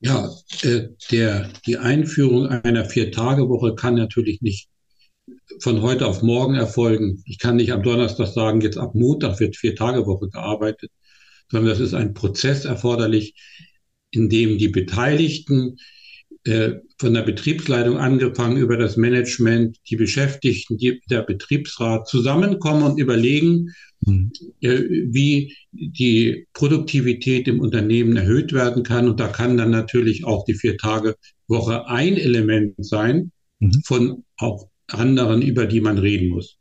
Ja, 0.00 0.30
äh, 0.62 0.88
der, 1.10 1.50
die 1.66 1.76
Einführung 1.76 2.46
einer 2.46 2.86
Vier-Tage-Woche 2.86 3.74
kann 3.74 3.94
natürlich 3.94 4.40
nicht 4.40 4.68
von 5.60 5.82
heute 5.82 6.06
auf 6.06 6.22
morgen 6.22 6.54
erfolgen. 6.54 7.22
Ich 7.26 7.38
kann 7.38 7.56
nicht 7.56 7.72
am 7.72 7.82
Donnerstag 7.82 8.28
sagen, 8.28 8.62
jetzt 8.62 8.78
ab 8.78 8.94
Montag 8.94 9.38
wird 9.38 9.56
Vier-Tage-Woche 9.56 10.28
gearbeitet, 10.30 10.90
sondern 11.50 11.70
das 11.70 11.80
ist 11.80 11.94
ein 11.94 12.14
Prozess 12.14 12.64
erforderlich, 12.64 13.34
in 14.10 14.28
dem 14.28 14.58
die 14.58 14.68
Beteiligten 14.68 15.76
äh, 16.44 16.80
von 16.98 17.14
der 17.14 17.22
Betriebsleitung 17.22 17.98
angefangen 17.98 18.56
über 18.56 18.76
das 18.76 18.96
Management, 18.96 19.78
die 19.88 19.96
Beschäftigten, 19.96 20.76
die, 20.76 21.00
der 21.08 21.22
Betriebsrat 21.22 22.08
zusammenkommen 22.08 22.82
und 22.82 22.98
überlegen, 22.98 23.70
mhm. 24.00 24.32
äh, 24.60 24.80
wie 24.80 25.54
die 25.70 26.46
Produktivität 26.52 27.46
im 27.46 27.60
Unternehmen 27.60 28.16
erhöht 28.16 28.52
werden 28.52 28.82
kann. 28.82 29.08
Und 29.08 29.20
da 29.20 29.28
kann 29.28 29.56
dann 29.56 29.70
natürlich 29.70 30.24
auch 30.24 30.44
die 30.44 30.54
Vier-Tage-Woche 30.54 31.86
ein 31.86 32.16
Element 32.16 32.74
sein 32.78 33.30
mhm. 33.60 33.82
von 33.84 34.24
auch 34.36 34.68
anderen, 34.88 35.42
über 35.42 35.66
die 35.66 35.80
man 35.80 35.98
reden 35.98 36.28
muss. 36.28 36.58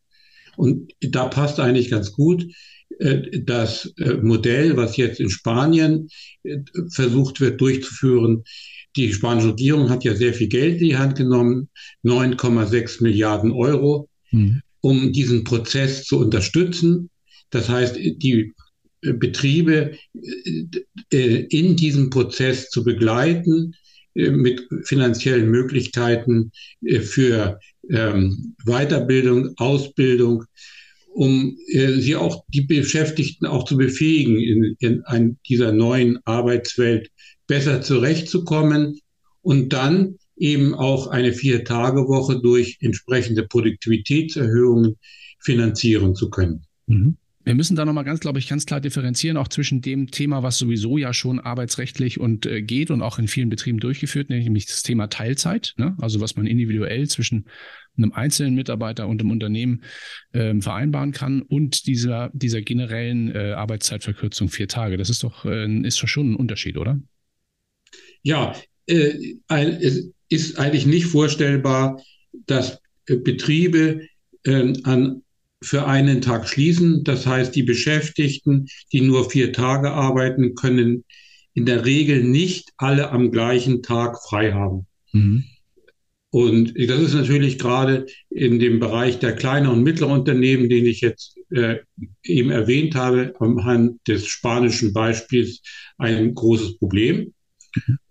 Und 0.57 0.93
da 1.01 1.27
passt 1.27 1.59
eigentlich 1.59 1.89
ganz 1.89 2.11
gut 2.11 2.45
äh, 2.99 3.41
das 3.41 3.93
äh, 3.97 4.13
Modell, 4.15 4.77
was 4.77 4.97
jetzt 4.97 5.19
in 5.19 5.29
Spanien 5.29 6.09
äh, 6.43 6.59
versucht 6.91 7.41
wird 7.41 7.59
durchzuführen, 7.61 8.43
die 8.95 9.13
spanische 9.13 9.49
Regierung 9.49 9.89
hat 9.89 10.03
ja 10.03 10.15
sehr 10.15 10.33
viel 10.33 10.47
Geld 10.47 10.81
in 10.81 10.89
die 10.89 10.97
Hand 10.97 11.17
genommen, 11.17 11.69
9,6 12.03 13.03
Milliarden 13.03 13.51
Euro, 13.51 14.09
mhm. 14.31 14.61
um 14.81 15.11
diesen 15.13 15.43
Prozess 15.43 16.03
zu 16.03 16.19
unterstützen. 16.19 17.09
Das 17.51 17.69
heißt, 17.69 17.95
die 17.95 18.53
äh, 19.01 19.13
Betriebe 19.13 19.97
äh, 20.13 20.65
äh, 21.13 21.45
in 21.49 21.75
diesem 21.75 22.09
Prozess 22.09 22.69
zu 22.69 22.83
begleiten 22.83 23.75
mit 24.13 24.67
finanziellen 24.83 25.49
Möglichkeiten 25.49 26.51
für 26.99 27.61
ähm, 27.89 28.55
Weiterbildung, 28.65 29.53
Ausbildung, 29.55 30.43
um 31.13 31.57
sie 31.65 32.17
auch 32.17 32.43
die 32.49 32.63
Beschäftigten 32.63 33.45
auch 33.45 33.63
zu 33.63 33.77
befähigen, 33.77 34.37
in, 34.37 35.01
in 35.09 35.37
dieser 35.47 35.71
neuen 35.71 36.19
Arbeitswelt 36.25 37.09
besser 37.51 37.81
zurechtzukommen 37.81 39.01
und 39.41 39.73
dann 39.73 40.15
eben 40.37 40.73
auch 40.73 41.07
eine 41.07 41.33
Vier-Tage-Woche 41.33 42.39
durch 42.39 42.77
entsprechende 42.79 43.43
Produktivitätserhöhungen 43.43 44.95
finanzieren 45.37 46.15
zu 46.15 46.29
können. 46.29 46.63
Mhm. 46.87 47.17
Wir 47.43 47.55
müssen 47.55 47.75
da 47.75 47.83
nochmal 47.83 48.05
ganz, 48.05 48.21
glaube 48.21 48.39
ich, 48.39 48.47
ganz 48.47 48.65
klar 48.65 48.79
differenzieren, 48.79 49.35
auch 49.35 49.49
zwischen 49.49 49.81
dem 49.81 50.11
Thema, 50.11 50.43
was 50.43 50.59
sowieso 50.59 50.97
ja 50.97 51.11
schon 51.11 51.41
arbeitsrechtlich 51.41 52.21
und 52.21 52.45
äh, 52.45 52.61
geht 52.61 52.89
und 52.89 53.01
auch 53.01 53.19
in 53.19 53.27
vielen 53.27 53.49
Betrieben 53.49 53.81
durchgeführt, 53.81 54.29
nämlich 54.29 54.67
das 54.67 54.83
Thema 54.83 55.07
Teilzeit, 55.07 55.73
ne? 55.75 55.97
also 55.99 56.21
was 56.21 56.37
man 56.37 56.47
individuell 56.47 57.09
zwischen 57.09 57.47
einem 57.97 58.13
einzelnen 58.13 58.55
Mitarbeiter 58.55 59.09
und 59.09 59.19
einem 59.19 59.31
Unternehmen 59.31 59.83
ähm, 60.33 60.61
vereinbaren 60.61 61.11
kann 61.11 61.41
und 61.41 61.87
dieser, 61.87 62.29
dieser 62.33 62.61
generellen 62.61 63.35
äh, 63.35 63.51
Arbeitszeitverkürzung 63.57 64.47
vier 64.47 64.69
Tage. 64.69 64.95
Das 64.95 65.09
ist 65.09 65.23
doch, 65.23 65.43
äh, 65.43 65.67
ist 65.81 65.97
schon 65.97 66.31
ein 66.31 66.35
Unterschied, 66.37 66.77
oder? 66.77 67.01
Ja, 68.23 68.55
äh, 68.87 69.35
es 69.49 70.09
ist 70.29 70.59
eigentlich 70.59 70.85
nicht 70.85 71.05
vorstellbar, 71.07 72.01
dass 72.45 72.79
äh, 73.07 73.17
Betriebe 73.17 74.07
äh, 74.43 74.73
an, 74.83 75.23
für 75.63 75.85
einen 75.85 76.21
Tag 76.21 76.47
schließen. 76.47 77.03
Das 77.03 77.25
heißt, 77.25 77.55
die 77.55 77.63
Beschäftigten, 77.63 78.67
die 78.91 79.01
nur 79.01 79.29
vier 79.29 79.53
Tage 79.53 79.91
arbeiten, 79.91 80.55
können 80.55 81.03
in 81.53 81.65
der 81.65 81.85
Regel 81.85 82.23
nicht 82.23 82.71
alle 82.77 83.11
am 83.11 83.31
gleichen 83.31 83.83
Tag 83.83 84.17
frei 84.27 84.53
haben. 84.53 84.87
Mhm. 85.11 85.43
Und 86.33 86.73
das 86.77 87.01
ist 87.01 87.13
natürlich 87.13 87.59
gerade 87.59 88.05
in 88.29 88.57
dem 88.57 88.79
Bereich 88.79 89.19
der 89.19 89.35
kleinen 89.35 89.67
und 89.67 89.83
mittleren 89.83 90.13
Unternehmen, 90.19 90.69
den 90.69 90.85
ich 90.85 91.01
jetzt 91.01 91.37
äh, 91.49 91.79
eben 92.23 92.51
erwähnt 92.51 92.95
habe, 92.95 93.33
anhand 93.39 93.99
des 94.07 94.27
spanischen 94.27 94.93
Beispiels 94.93 95.61
ein 95.97 96.33
großes 96.33 96.77
Problem. 96.77 97.33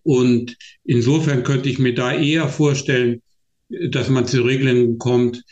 Und 0.03 0.57
insofern 0.85 1.43
könnte 1.43 1.69
ich 1.69 1.79
mir 1.79 1.95
da 1.95 2.13
eher 2.13 2.49
vorstellen, 2.49 3.23
dass 3.69 4.09
man 4.09 4.27
zu 4.27 4.43
Regeln 4.43 4.99
kommt, 4.99 5.45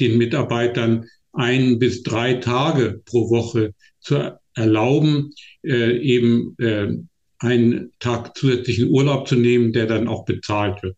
den 0.00 0.18
Mitarbeitern 0.18 1.06
ein 1.32 1.78
bis 1.78 2.02
drei 2.02 2.34
Tage 2.34 3.00
pro 3.04 3.30
Woche 3.30 3.74
zu 4.00 4.38
erlauben, 4.54 5.32
äh, 5.62 5.98
eben 5.98 6.56
äh, 6.58 6.92
einen 7.38 7.92
Tag 7.98 8.36
zusätzlichen 8.36 8.88
Urlaub 8.88 9.26
zu 9.28 9.36
nehmen, 9.36 9.72
der 9.72 9.86
dann 9.86 10.08
auch 10.08 10.24
bezahlt 10.24 10.82
wird. 10.82 10.96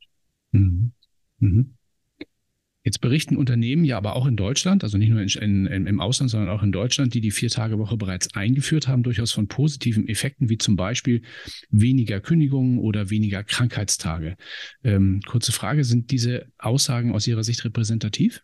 Mhm. 0.52 0.92
Mhm. 1.38 1.73
Jetzt 2.84 3.00
berichten 3.00 3.38
Unternehmen 3.38 3.84
ja 3.86 3.96
aber 3.96 4.14
auch 4.14 4.26
in 4.26 4.36
Deutschland, 4.36 4.84
also 4.84 4.98
nicht 4.98 5.08
nur 5.08 5.22
in, 5.22 5.66
in, 5.66 5.86
im 5.86 6.00
Ausland, 6.00 6.30
sondern 6.30 6.50
auch 6.50 6.62
in 6.62 6.70
Deutschland, 6.70 7.14
die 7.14 7.22
die 7.22 7.30
Vier-Tage-Woche 7.30 7.96
bereits 7.96 8.34
eingeführt 8.34 8.88
haben, 8.88 9.02
durchaus 9.02 9.32
von 9.32 9.48
positiven 9.48 10.06
Effekten, 10.06 10.50
wie 10.50 10.58
zum 10.58 10.76
Beispiel 10.76 11.22
weniger 11.70 12.20
Kündigungen 12.20 12.78
oder 12.78 13.08
weniger 13.08 13.42
Krankheitstage. 13.42 14.36
Ähm, 14.84 15.22
kurze 15.26 15.50
Frage, 15.50 15.82
sind 15.82 16.10
diese 16.10 16.46
Aussagen 16.58 17.12
aus 17.12 17.26
Ihrer 17.26 17.42
Sicht 17.42 17.64
repräsentativ? 17.64 18.42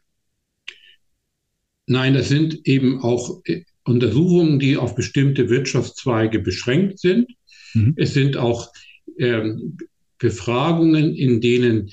Nein, 1.87 2.15
das 2.15 2.31
sind 2.31 2.67
eben 2.67 3.03
auch 3.03 3.43
äh, 3.45 3.65
Untersuchungen, 3.85 4.59
die 4.59 4.79
auf 4.79 4.95
bestimmte 4.95 5.51
Wirtschaftszweige 5.51 6.39
beschränkt 6.39 6.99
sind. 6.99 7.31
Mhm. 7.75 7.93
Es 7.97 8.15
sind 8.15 8.39
auch 8.39 8.73
ähm, 9.19 9.77
Befragungen, 10.17 11.15
in 11.15 11.43
denen 11.43 11.91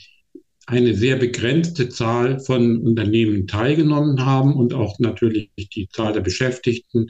eine 0.68 0.94
sehr 0.94 1.16
begrenzte 1.16 1.88
Zahl 1.90 2.40
von 2.42 2.82
Unternehmen 2.82 3.48
teilgenommen 3.48 4.26
haben 4.26 4.54
und 4.54 4.74
auch 4.74 5.00
natürlich 5.00 5.50
die 5.58 5.88
Zahl 5.90 6.12
der 6.14 6.22
Beschäftigten 6.22 7.10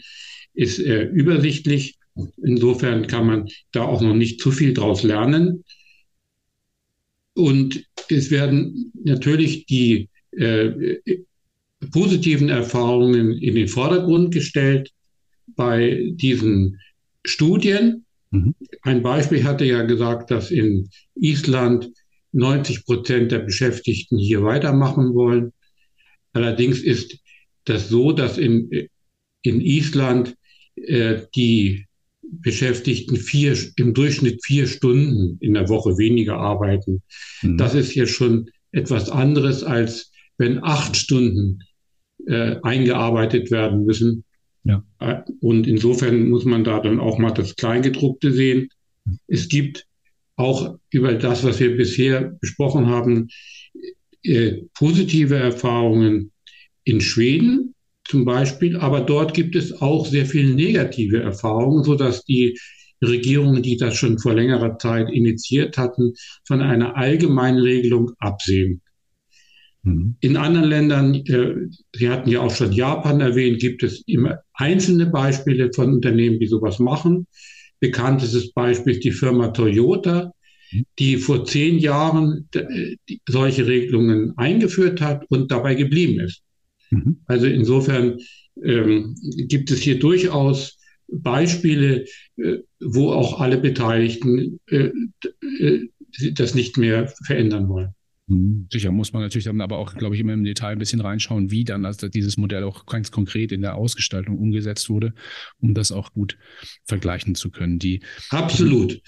ist 0.54 0.80
äh, 0.80 1.04
übersichtlich. 1.04 1.98
Insofern 2.44 3.08
kann 3.08 3.26
man 3.26 3.48
da 3.72 3.84
auch 3.84 4.02
noch 4.02 4.14
nicht 4.14 4.40
zu 4.40 4.52
viel 4.52 4.74
draus 4.74 5.02
lernen. 5.02 5.64
Und 7.34 7.84
es 8.10 8.30
werden 8.30 8.92
natürlich 9.04 9.66
die 9.66 10.10
äh, 10.32 10.98
positiven 11.92 12.50
Erfahrungen 12.50 13.32
in 13.40 13.56
den 13.56 13.68
Vordergrund 13.68 14.34
gestellt 14.34 14.92
bei 15.56 16.12
diesen 16.14 16.80
Studien. 17.26 18.06
Mhm. 18.30 18.54
Ein 18.84 19.02
Beispiel 19.02 19.44
hatte 19.44 19.66
ja 19.66 19.82
gesagt, 19.82 20.30
dass 20.30 20.52
in 20.52 20.90
Island 21.16 21.90
90 22.34 22.86
Prozent 22.86 23.32
der 23.32 23.40
Beschäftigten 23.40 24.18
hier 24.18 24.44
weitermachen 24.44 25.14
wollen. 25.14 25.54
Allerdings 26.34 26.82
ist 26.82 27.20
das 27.66 27.90
so, 27.90 28.12
dass 28.12 28.38
in, 28.38 28.70
in 29.42 29.62
Island 29.62 30.36
äh, 30.76 31.22
die 31.36 31.88
Beschäftigten 32.22 33.16
vier, 33.16 33.58
im 33.78 33.94
Durchschnitt 33.94 34.44
vier 34.44 34.68
Stunden 34.68 35.38
in 35.40 35.54
der 35.54 35.70
Woche 35.70 35.98
weniger 35.98 36.38
arbeiten. 36.38 37.02
Mhm. 37.42 37.58
Das 37.58 37.74
ist 37.74 37.92
hier 37.92 38.08
schon 38.08 38.50
etwas 38.72 39.10
anderes, 39.10 39.64
als 39.64 40.12
wenn 40.38 40.64
acht 40.64 40.96
Stunden 40.98 41.64
äh, 42.28 42.58
eingearbeitet 42.64 43.50
werden 43.50 43.86
müssen. 43.86 44.24
Ja. 44.64 44.84
Äh, 45.00 45.22
und 45.40 45.68
insofern 45.68 46.30
muss 46.30 46.46
man 46.46 46.64
da 46.64 46.80
dann 46.82 47.00
auch 47.00 47.18
mal 47.18 47.32
das 47.32 47.56
Kleingedruckte 47.56 48.32
sehen. 48.32 48.70
Mhm. 49.06 49.20
Es 49.28 49.48
gibt 49.48 49.87
auch 50.38 50.78
über 50.92 51.14
das, 51.14 51.44
was 51.44 51.60
wir 51.60 51.76
bisher 51.76 52.38
besprochen 52.40 52.88
haben, 52.88 53.28
äh, 54.24 54.64
positive 54.76 55.36
Erfahrungen 55.36 56.32
in 56.84 57.02
Schweden 57.02 57.74
zum 58.06 58.24
Beispiel, 58.24 58.78
aber 58.78 59.02
dort 59.02 59.34
gibt 59.34 59.56
es 59.56 59.82
auch 59.82 60.06
sehr 60.06 60.26
viele 60.26 60.54
negative 60.54 61.22
Erfahrungen, 61.22 61.84
sodass 61.84 62.24
die 62.24 62.58
Regierungen, 63.04 63.62
die 63.62 63.78
das 63.78 63.96
schon 63.96 64.18
vor 64.18 64.34
längerer 64.34 64.78
Zeit 64.80 65.10
initiiert 65.12 65.78
hatten, 65.78 66.14
von 66.46 66.62
einer 66.62 66.96
allgemeinen 66.96 67.60
Regelung 67.60 68.12
absehen. 68.20 68.82
Mhm. 69.84 70.16
In 70.22 70.38
anderen 70.38 70.70
Ländern, 70.70 71.16
äh, 71.16 71.56
Sie 71.94 72.10
hatten 72.10 72.30
ja 72.30 72.42
auch 72.42 72.56
schon 72.56 72.72
Japan 72.72 73.22
erwähnt, 73.22 73.60
gibt 73.60 73.84
es 73.84 74.04
immer 74.08 74.40
einzelne 74.54 75.08
Beispiele 75.08 75.72
von 75.74 75.94
Unternehmen, 75.94 76.40
die 76.40 76.48
sowas 76.48 76.80
machen. 76.80 77.28
Bekanntestes 77.80 78.52
Beispiel 78.54 78.94
ist 78.94 79.04
die 79.04 79.12
Firma 79.12 79.50
Toyota, 79.50 80.32
die 81.00 81.18
vor 81.18 81.46
zehn 81.46 81.80
Jahren 81.80 82.50
äh, 82.54 82.96
solche 83.28 83.68
Regelungen 83.68 84.38
eingeführt 84.38 85.02
hat 85.02 85.26
und 85.30 85.52
dabei 85.52 85.76
geblieben 85.76 86.20
ist. 86.20 86.42
Mhm. 86.90 87.22
Also 87.26 87.46
insofern 87.48 88.20
ähm, 88.64 89.16
gibt 89.48 89.72
es 89.72 89.80
hier 89.80 90.00
durchaus 90.00 90.78
Beispiele, 91.08 92.06
äh, 92.38 92.58
wo 92.80 93.12
auch 93.12 93.40
alle 93.40 93.58
Beteiligten 93.58 94.60
äh, 94.70 94.92
äh, 95.60 95.88
das 96.34 96.56
nicht 96.56 96.78
mehr 96.78 97.08
verändern 97.26 97.70
wollen. 97.70 97.94
Mhm. 98.28 98.68
Sicher 98.72 98.92
muss 98.92 99.14
man 99.14 99.22
natürlich 99.22 99.46
dann 99.46 99.62
aber 99.62 99.78
auch, 99.78 99.96
glaube 99.96 100.16
ich, 100.16 100.22
immer 100.22 100.34
im 100.34 100.44
Detail 100.44 100.74
ein 100.74 100.80
bisschen 100.80 101.00
reinschauen, 101.02 101.50
wie 101.50 101.64
dann 101.64 101.86
also 101.86 102.10
dieses 102.10 102.38
Modell 102.38 102.64
auch 102.64 102.86
ganz 102.86 103.12
konkret 103.12 103.52
in 103.52 103.62
der 103.62 103.76
Ausgestaltung 103.76 104.38
umgesetzt 104.38 104.90
wurde, 104.90 105.14
um 105.60 105.74
das 105.74 105.92
auch 105.92 106.12
gut 106.12 106.38
vergleichen 106.86 107.36
zu 107.36 107.50
können. 107.50 107.80
Die 107.80 108.02
Absolut. 108.30 109.02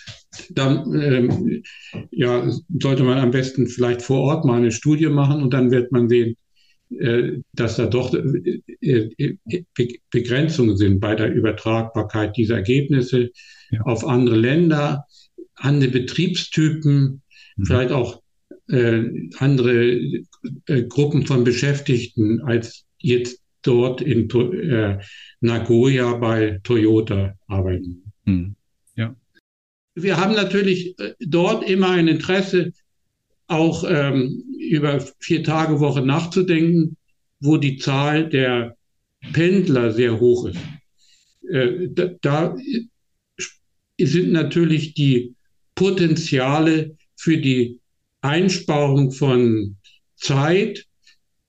Dann 0.50 0.94
ähm, 0.94 1.64
ja, 2.12 2.50
sollte 2.80 3.04
man 3.04 3.18
am 3.18 3.32
besten 3.32 3.68
vielleicht 3.68 4.02
vor 4.02 4.22
Ort 4.22 4.46
mal 4.46 4.58
eine 4.58 4.72
Studie 4.72 5.08
machen 5.08 5.44
und 5.44 5.54
dann 5.54 5.72
wird 5.72 5.92
man 5.92 6.08
sehen, 6.08 6.36
äh, 6.98 7.40
dass 7.54 7.76
da 7.76 7.88
doch 7.88 8.14
äh, 8.14 8.62
äh, 8.82 9.38
Begrenzungen 10.10 10.78
sind 10.78 11.00
bei 11.00 11.16
der 11.16 11.32
Übertragbarkeit 11.32 12.38
dieser 12.38 12.56
Ergebnisse 12.56 13.32
ja. 13.70 13.82
auf 13.82 14.08
andere 14.08 14.38
Länder, 14.38 15.06
andere 15.56 15.92
Betriebstypen, 15.92 17.22
mhm. 17.58 17.66
vielleicht 17.66 17.92
auch 17.92 18.22
andere 19.38 20.00
äh, 20.68 20.84
Gruppen 20.88 21.26
von 21.26 21.44
Beschäftigten 21.44 22.42
als 22.42 22.86
jetzt 23.00 23.42
dort 23.62 24.02
in 24.02 24.30
äh, 24.30 25.00
Nagoya 25.42 26.14
bei 26.16 26.60
Toyota 26.64 27.36
arbeiten. 27.48 28.12
Hm. 28.26 28.56
Ja. 28.96 29.16
Wir 29.96 30.18
haben 30.18 30.34
natürlich 30.34 30.98
äh, 31.00 31.14
dort 31.20 31.70
immer 31.70 31.92
ein 31.92 32.08
Interesse, 32.08 32.72
auch 33.48 33.84
ähm, 33.88 34.44
über 34.60 35.04
vier 35.20 35.44
Tage 35.44 35.80
Woche 35.80 36.02
nachzudenken, 36.02 36.96
wo 37.40 37.58
die 37.58 37.78
Zahl 37.78 38.30
der 38.30 38.76
Pendler 39.34 39.92
sehr 39.92 40.20
hoch 40.20 40.48
ist. 40.48 40.60
Äh, 41.50 41.90
da, 41.90 42.12
da 42.22 42.56
sind 44.00 44.32
natürlich 44.32 44.94
die 44.94 45.34
Potenziale 45.76 46.96
für 47.16 47.38
die 47.38 47.80
Einsparung 48.22 49.12
von 49.12 49.78
Zeit 50.16 50.86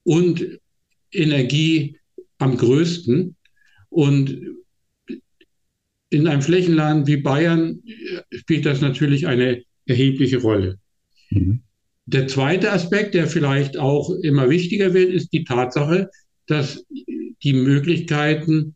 und 0.04 0.58
Energie 1.12 1.98
am 2.38 2.56
größten. 2.56 3.36
Und 3.88 4.40
in 6.10 6.26
einem 6.26 6.42
Flächenland 6.42 7.06
wie 7.06 7.16
Bayern 7.16 7.82
spielt 8.32 8.66
das 8.66 8.80
natürlich 8.80 9.26
eine 9.26 9.62
erhebliche 9.86 10.38
Rolle. 10.38 10.78
Mhm. 11.30 11.62
Der 12.06 12.26
zweite 12.26 12.72
Aspekt, 12.72 13.14
der 13.14 13.28
vielleicht 13.28 13.78
auch 13.78 14.10
immer 14.22 14.50
wichtiger 14.50 14.94
wird, 14.94 15.12
ist 15.12 15.32
die 15.32 15.44
Tatsache, 15.44 16.10
dass 16.46 16.84
die 17.42 17.52
Möglichkeiten 17.52 18.74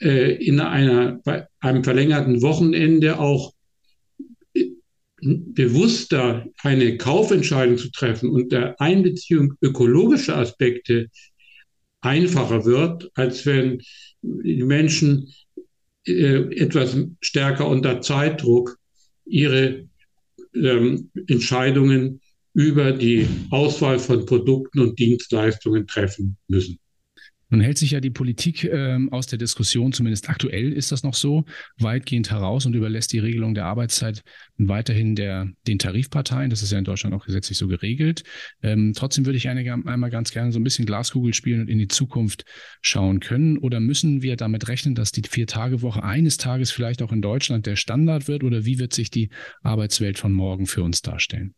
äh, 0.00 0.34
in 0.44 0.60
einer, 0.60 1.20
bei 1.24 1.46
einem 1.60 1.82
verlängerten 1.82 2.42
Wochenende 2.42 3.18
auch 3.18 3.53
bewusster 5.24 6.46
eine 6.62 6.96
Kaufentscheidung 6.98 7.78
zu 7.78 7.90
treffen 7.90 8.30
und 8.30 8.52
der 8.52 8.80
Einbeziehung 8.80 9.54
ökologischer 9.62 10.36
Aspekte 10.36 11.08
einfacher 12.00 12.64
wird, 12.64 13.10
als 13.14 13.46
wenn 13.46 13.80
die 14.22 14.62
Menschen 14.62 15.32
äh, 16.06 16.54
etwas 16.56 16.96
stärker 17.22 17.68
unter 17.68 18.02
Zeitdruck 18.02 18.76
ihre 19.24 19.88
ähm, 20.54 21.10
Entscheidungen 21.26 22.20
über 22.52 22.92
die 22.92 23.26
Auswahl 23.50 23.98
von 23.98 24.26
Produkten 24.26 24.80
und 24.80 24.98
Dienstleistungen 24.98 25.86
treffen 25.86 26.36
müssen. 26.46 26.78
Nun 27.54 27.60
hält 27.60 27.78
sich 27.78 27.92
ja 27.92 28.00
die 28.00 28.10
Politik 28.10 28.64
äh, 28.64 28.98
aus 29.12 29.28
der 29.28 29.38
Diskussion, 29.38 29.92
zumindest 29.92 30.28
aktuell 30.28 30.72
ist 30.72 30.90
das 30.90 31.04
noch 31.04 31.14
so, 31.14 31.44
weitgehend 31.78 32.32
heraus 32.32 32.66
und 32.66 32.74
überlässt 32.74 33.12
die 33.12 33.20
Regelung 33.20 33.54
der 33.54 33.66
Arbeitszeit 33.66 34.24
weiterhin 34.58 35.14
der, 35.14 35.46
den 35.68 35.78
Tarifparteien. 35.78 36.50
Das 36.50 36.62
ist 36.62 36.72
ja 36.72 36.78
in 36.78 36.84
Deutschland 36.84 37.14
auch 37.14 37.26
gesetzlich 37.26 37.56
so 37.56 37.68
geregelt. 37.68 38.24
Ähm, 38.60 38.92
trotzdem 38.96 39.24
würde 39.24 39.36
ich 39.36 39.48
eine, 39.48 39.72
einmal 39.86 40.10
ganz 40.10 40.32
gerne 40.32 40.50
so 40.50 40.58
ein 40.58 40.64
bisschen 40.64 40.84
Glaskugel 40.84 41.32
spielen 41.32 41.60
und 41.60 41.68
in 41.68 41.78
die 41.78 41.86
Zukunft 41.86 42.44
schauen 42.82 43.20
können. 43.20 43.56
Oder 43.58 43.78
müssen 43.78 44.20
wir 44.20 44.34
damit 44.34 44.66
rechnen, 44.66 44.96
dass 44.96 45.12
die 45.12 45.22
Vier-Tage-Woche 45.22 46.02
eines 46.02 46.38
Tages 46.38 46.72
vielleicht 46.72 47.02
auch 47.02 47.12
in 47.12 47.22
Deutschland 47.22 47.66
der 47.66 47.76
Standard 47.76 48.26
wird? 48.26 48.42
Oder 48.42 48.64
wie 48.64 48.80
wird 48.80 48.92
sich 48.92 49.12
die 49.12 49.30
Arbeitswelt 49.62 50.18
von 50.18 50.32
morgen 50.32 50.66
für 50.66 50.82
uns 50.82 51.02
darstellen? 51.02 51.54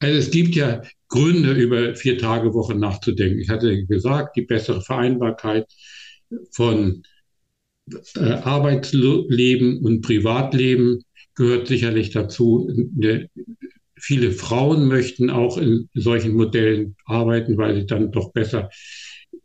Also 0.00 0.18
es 0.18 0.30
gibt 0.30 0.54
ja 0.54 0.82
Gründe, 1.08 1.52
über 1.52 1.94
vier 1.94 2.18
Tage 2.18 2.54
Woche 2.54 2.74
nachzudenken. 2.74 3.38
Ich 3.40 3.48
hatte 3.48 3.84
gesagt, 3.84 4.36
die 4.36 4.42
bessere 4.42 4.80
Vereinbarkeit 4.80 5.66
von 6.52 7.02
äh, 8.16 8.20
Arbeitsleben 8.20 9.78
und 9.82 10.00
Privatleben 10.00 11.02
gehört 11.34 11.68
sicherlich 11.68 12.10
dazu. 12.10 12.70
Viele 13.96 14.32
Frauen 14.32 14.88
möchten 14.88 15.28
auch 15.28 15.58
in 15.58 15.88
solchen 15.94 16.34
Modellen 16.34 16.96
arbeiten, 17.04 17.58
weil 17.58 17.74
sie 17.74 17.86
dann 17.86 18.12
doch 18.12 18.32
besser 18.32 18.70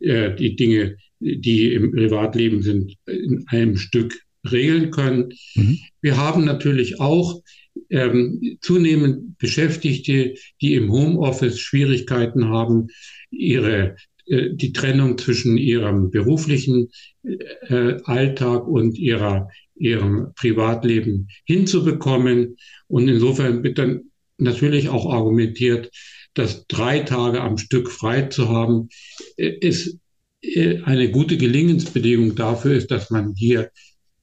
äh, 0.00 0.34
die 0.34 0.56
Dinge, 0.56 0.96
die 1.20 1.74
im 1.74 1.92
Privatleben 1.92 2.62
sind, 2.62 2.94
in 3.06 3.44
einem 3.48 3.76
Stück 3.76 4.22
regeln 4.50 4.90
können. 4.90 5.34
Mhm. 5.54 5.78
Wir 6.00 6.16
haben 6.16 6.44
natürlich 6.44 7.00
auch 7.00 7.42
ähm, 7.90 8.58
zunehmend 8.60 9.38
Beschäftigte, 9.38 10.34
die 10.60 10.74
im 10.74 10.90
Homeoffice 10.90 11.58
Schwierigkeiten 11.58 12.48
haben, 12.48 12.88
ihre 13.30 13.96
äh, 14.26 14.50
die 14.54 14.72
Trennung 14.72 15.18
zwischen 15.18 15.56
ihrem 15.56 16.10
beruflichen 16.10 16.90
äh, 17.22 17.94
Alltag 18.04 18.66
und 18.66 18.98
ihrer, 18.98 19.48
ihrem 19.74 20.32
Privatleben 20.34 21.28
hinzubekommen. 21.44 22.56
Und 22.88 23.08
insofern 23.08 23.62
wird 23.62 23.78
dann 23.78 24.10
natürlich 24.38 24.88
auch 24.88 25.12
argumentiert, 25.12 25.90
dass 26.34 26.66
drei 26.66 27.00
Tage 27.00 27.40
am 27.40 27.56
Stück 27.56 27.90
frei 27.90 28.22
zu 28.22 28.48
haben, 28.48 28.88
äh, 29.36 29.48
ist 29.60 29.98
äh, 30.42 30.82
eine 30.82 31.10
gute 31.10 31.36
Gelingensbedingung 31.36 32.34
dafür 32.34 32.74
ist, 32.74 32.90
dass 32.90 33.10
man 33.10 33.34
hier 33.34 33.70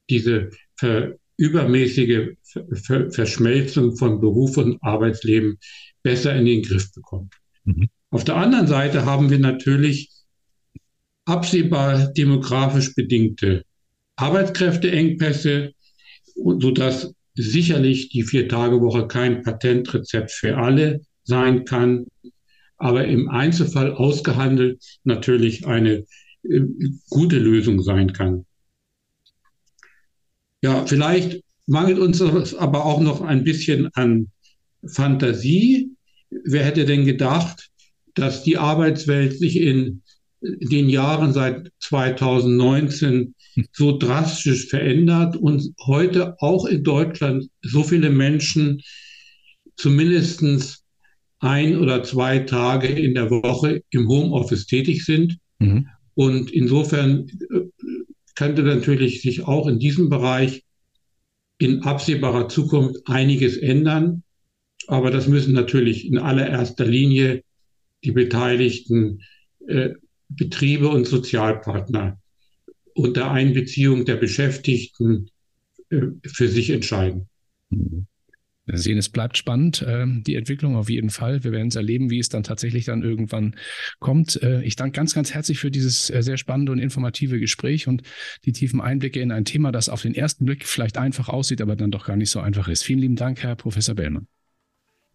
diese 0.10 0.52
ver 0.76 1.16
übermäßige 1.38 2.36
ver 2.42 3.12
Verschmelzung 3.12 3.96
von 3.98 4.20
Beruf 4.20 4.58
und 4.58 4.82
Arbeitsleben 4.82 5.58
besser 6.04 6.36
in 6.36 6.46
den 6.46 6.62
Griff 6.62 6.94
bekommt. 6.94 7.34
Mhm. 7.64 7.90
Auf 8.12 8.24
der 8.24 8.36
anderen 8.36 8.68
Seite 8.68 9.06
haben 9.06 9.30
wir 9.30 9.40
natürlich 9.40 10.10
absehbar 11.26 12.12
demografisch 12.14 12.94
bedingte 12.94 13.64
Arbeitskräfteengpässe, 14.16 15.74
sodass 16.36 17.14
sicherlich 17.36 18.10
die 18.10 18.24
Vier-Tage-Woche 18.24 19.08
kein 19.08 19.42
Patentrezept 19.42 20.32
für 20.32 20.58
alle 20.58 21.02
sein 21.24 21.66
kann, 21.66 22.06
aber 22.78 23.06
im 23.06 23.30
Einzelfall 23.30 23.94
ausgehandelt 23.94 24.84
natürlich 25.04 25.66
eine 25.66 26.06
äh, 26.44 26.62
gute 27.10 27.40
Lösung 27.40 27.82
sein 27.82 28.14
kann. 28.14 28.46
Ja, 30.64 30.86
vielleicht 30.86 31.42
mangelt 31.68 32.00
uns 32.00 32.22
aber 32.56 32.86
auch 32.86 33.02
noch 33.02 33.22
ein 33.22 33.44
bisschen 33.44 33.90
an 33.96 34.32
Fantasie. 34.86 35.92
Wer 36.46 36.64
hätte 36.64 36.86
denn 36.86 37.06
gedacht, 37.06 37.70
dass 38.16 38.44
die 38.44 38.58
Arbeitswelt 38.58 39.38
sich 39.38 39.58
in 39.60 40.04
den 40.42 40.88
Jahren 40.88 41.34
seit 41.34 41.70
2019 41.82 43.36
so 43.74 43.98
drastisch 43.98 44.68
verändert 44.68 45.36
und 45.36 45.74
heute 45.86 46.36
auch 46.40 46.66
in 46.66 46.84
Deutschland 46.84 47.50
so 47.62 47.84
viele 47.84 48.10
Menschen 48.10 48.82
zumindest 49.76 50.84
ein 51.40 51.78
oder 51.78 52.04
zwei 52.04 52.40
Tage 52.40 52.88
in 52.88 53.16
der 53.16 53.30
Woche 53.30 53.84
im 53.90 54.08
Homeoffice 54.08 54.66
tätig 54.66 55.04
sind. 55.04 55.38
Mhm. 55.60 55.88
Und 56.16 56.52
insofern 56.52 57.28
äh, 57.52 57.60
könnte 58.36 58.64
natürlich 58.64 59.22
sich 59.22 59.44
auch 59.44 59.68
in 59.68 59.80
diesem 59.80 60.10
Bereich 60.10 60.64
in 61.58 61.84
absehbarer 61.84 62.50
Zukunft 62.50 63.08
einiges 63.08 63.58
ändern. 63.58 64.24
Aber 64.88 65.12
das 65.12 65.28
müssen 65.28 65.54
natürlich 65.54 66.06
in 66.06 66.18
allererster 66.18 66.86
Linie 66.86 67.44
die 68.04 68.12
beteiligten 68.12 69.22
äh, 69.68 69.92
Betriebe 70.28 70.90
und 70.90 71.06
Sozialpartner 71.06 72.20
unter 72.96 73.32
Einbeziehung 73.32 74.06
der 74.06 74.16
Beschäftigten 74.16 75.30
äh, 75.90 76.02
für 76.26 76.48
sich 76.48 76.70
entscheiden. 76.70 77.30
Wir 78.66 78.78
sehen, 78.78 78.98
es 78.98 79.10
bleibt 79.10 79.38
spannend, 79.38 79.82
äh, 79.82 80.06
die 80.08 80.36
Entwicklung 80.36 80.78
auf 80.78 80.90
jeden 80.90 81.10
Fall. 81.10 81.44
Wir 81.44 81.52
werden 81.52 81.68
es 81.68 81.76
erleben, 81.76 82.10
wie 82.10 82.20
es 82.20 82.30
dann 82.30 82.44
tatsächlich 82.44 82.86
dann 82.86 83.04
irgendwann 83.04 83.56
kommt. 84.00 84.42
Äh, 84.42 84.64
ich 84.64 84.78
danke 84.78 84.96
ganz, 84.96 85.14
ganz 85.14 85.34
herzlich 85.34 85.60
für 85.60 85.70
dieses 85.70 86.10
äh, 86.10 86.24
sehr 86.24 86.38
spannende 86.38 86.72
und 86.72 86.80
informative 86.80 87.40
Gespräch 87.40 87.90
und 87.90 88.04
die 88.46 88.54
tiefen 88.54 88.80
Einblicke 88.80 89.20
in 89.20 89.34
ein 89.34 89.44
Thema, 89.44 89.74
das 89.74 89.90
auf 89.90 90.02
den 90.02 90.16
ersten 90.16 90.46
Blick 90.46 90.66
vielleicht 90.66 90.98
einfach 90.98 91.28
aussieht, 91.28 91.62
aber 91.62 91.76
dann 91.76 91.92
doch 91.92 92.06
gar 92.06 92.16
nicht 92.16 92.30
so 92.30 92.40
einfach 92.40 92.70
ist. 92.70 92.84
Vielen 92.84 93.00
lieben 93.00 93.16
Dank, 93.18 93.44
Herr 93.44 93.56
Professor 93.58 93.96
Bellmann. 93.96 94.28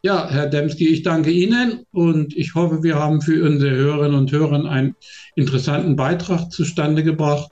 Ja, 0.03 0.29
Herr 0.31 0.47
Demski, 0.47 0.87
ich 0.89 1.03
danke 1.03 1.31
Ihnen 1.31 1.85
und 1.91 2.37
ich 2.37 2.55
hoffe, 2.55 2.83
wir 2.83 2.97
haben 2.97 3.21
für 3.23 3.45
unsere 3.45 3.75
Hörerinnen 3.75 4.17
und 4.17 4.31
Hörer 4.31 4.65
einen 4.71 4.95
interessanten 5.35 5.97
Beitrag 5.97 6.53
zustande 6.53 7.03
gebracht, 7.03 7.51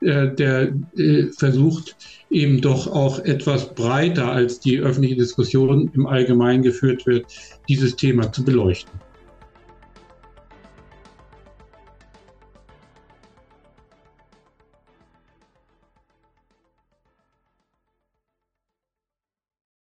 äh, 0.00 0.34
der 0.34 0.74
versucht, 1.36 1.96
eben 2.34 2.60
doch 2.60 2.86
auch 2.88 3.20
etwas 3.20 3.74
breiter 3.74 4.30
als 4.30 4.60
die 4.60 4.80
öffentliche 4.80 5.16
Diskussion 5.16 5.90
im 5.94 6.06
Allgemeinen 6.06 6.62
geführt 6.62 7.06
wird, 7.06 7.26
dieses 7.68 7.96
Thema 7.96 8.32
zu 8.32 8.44
beleuchten. 8.44 9.03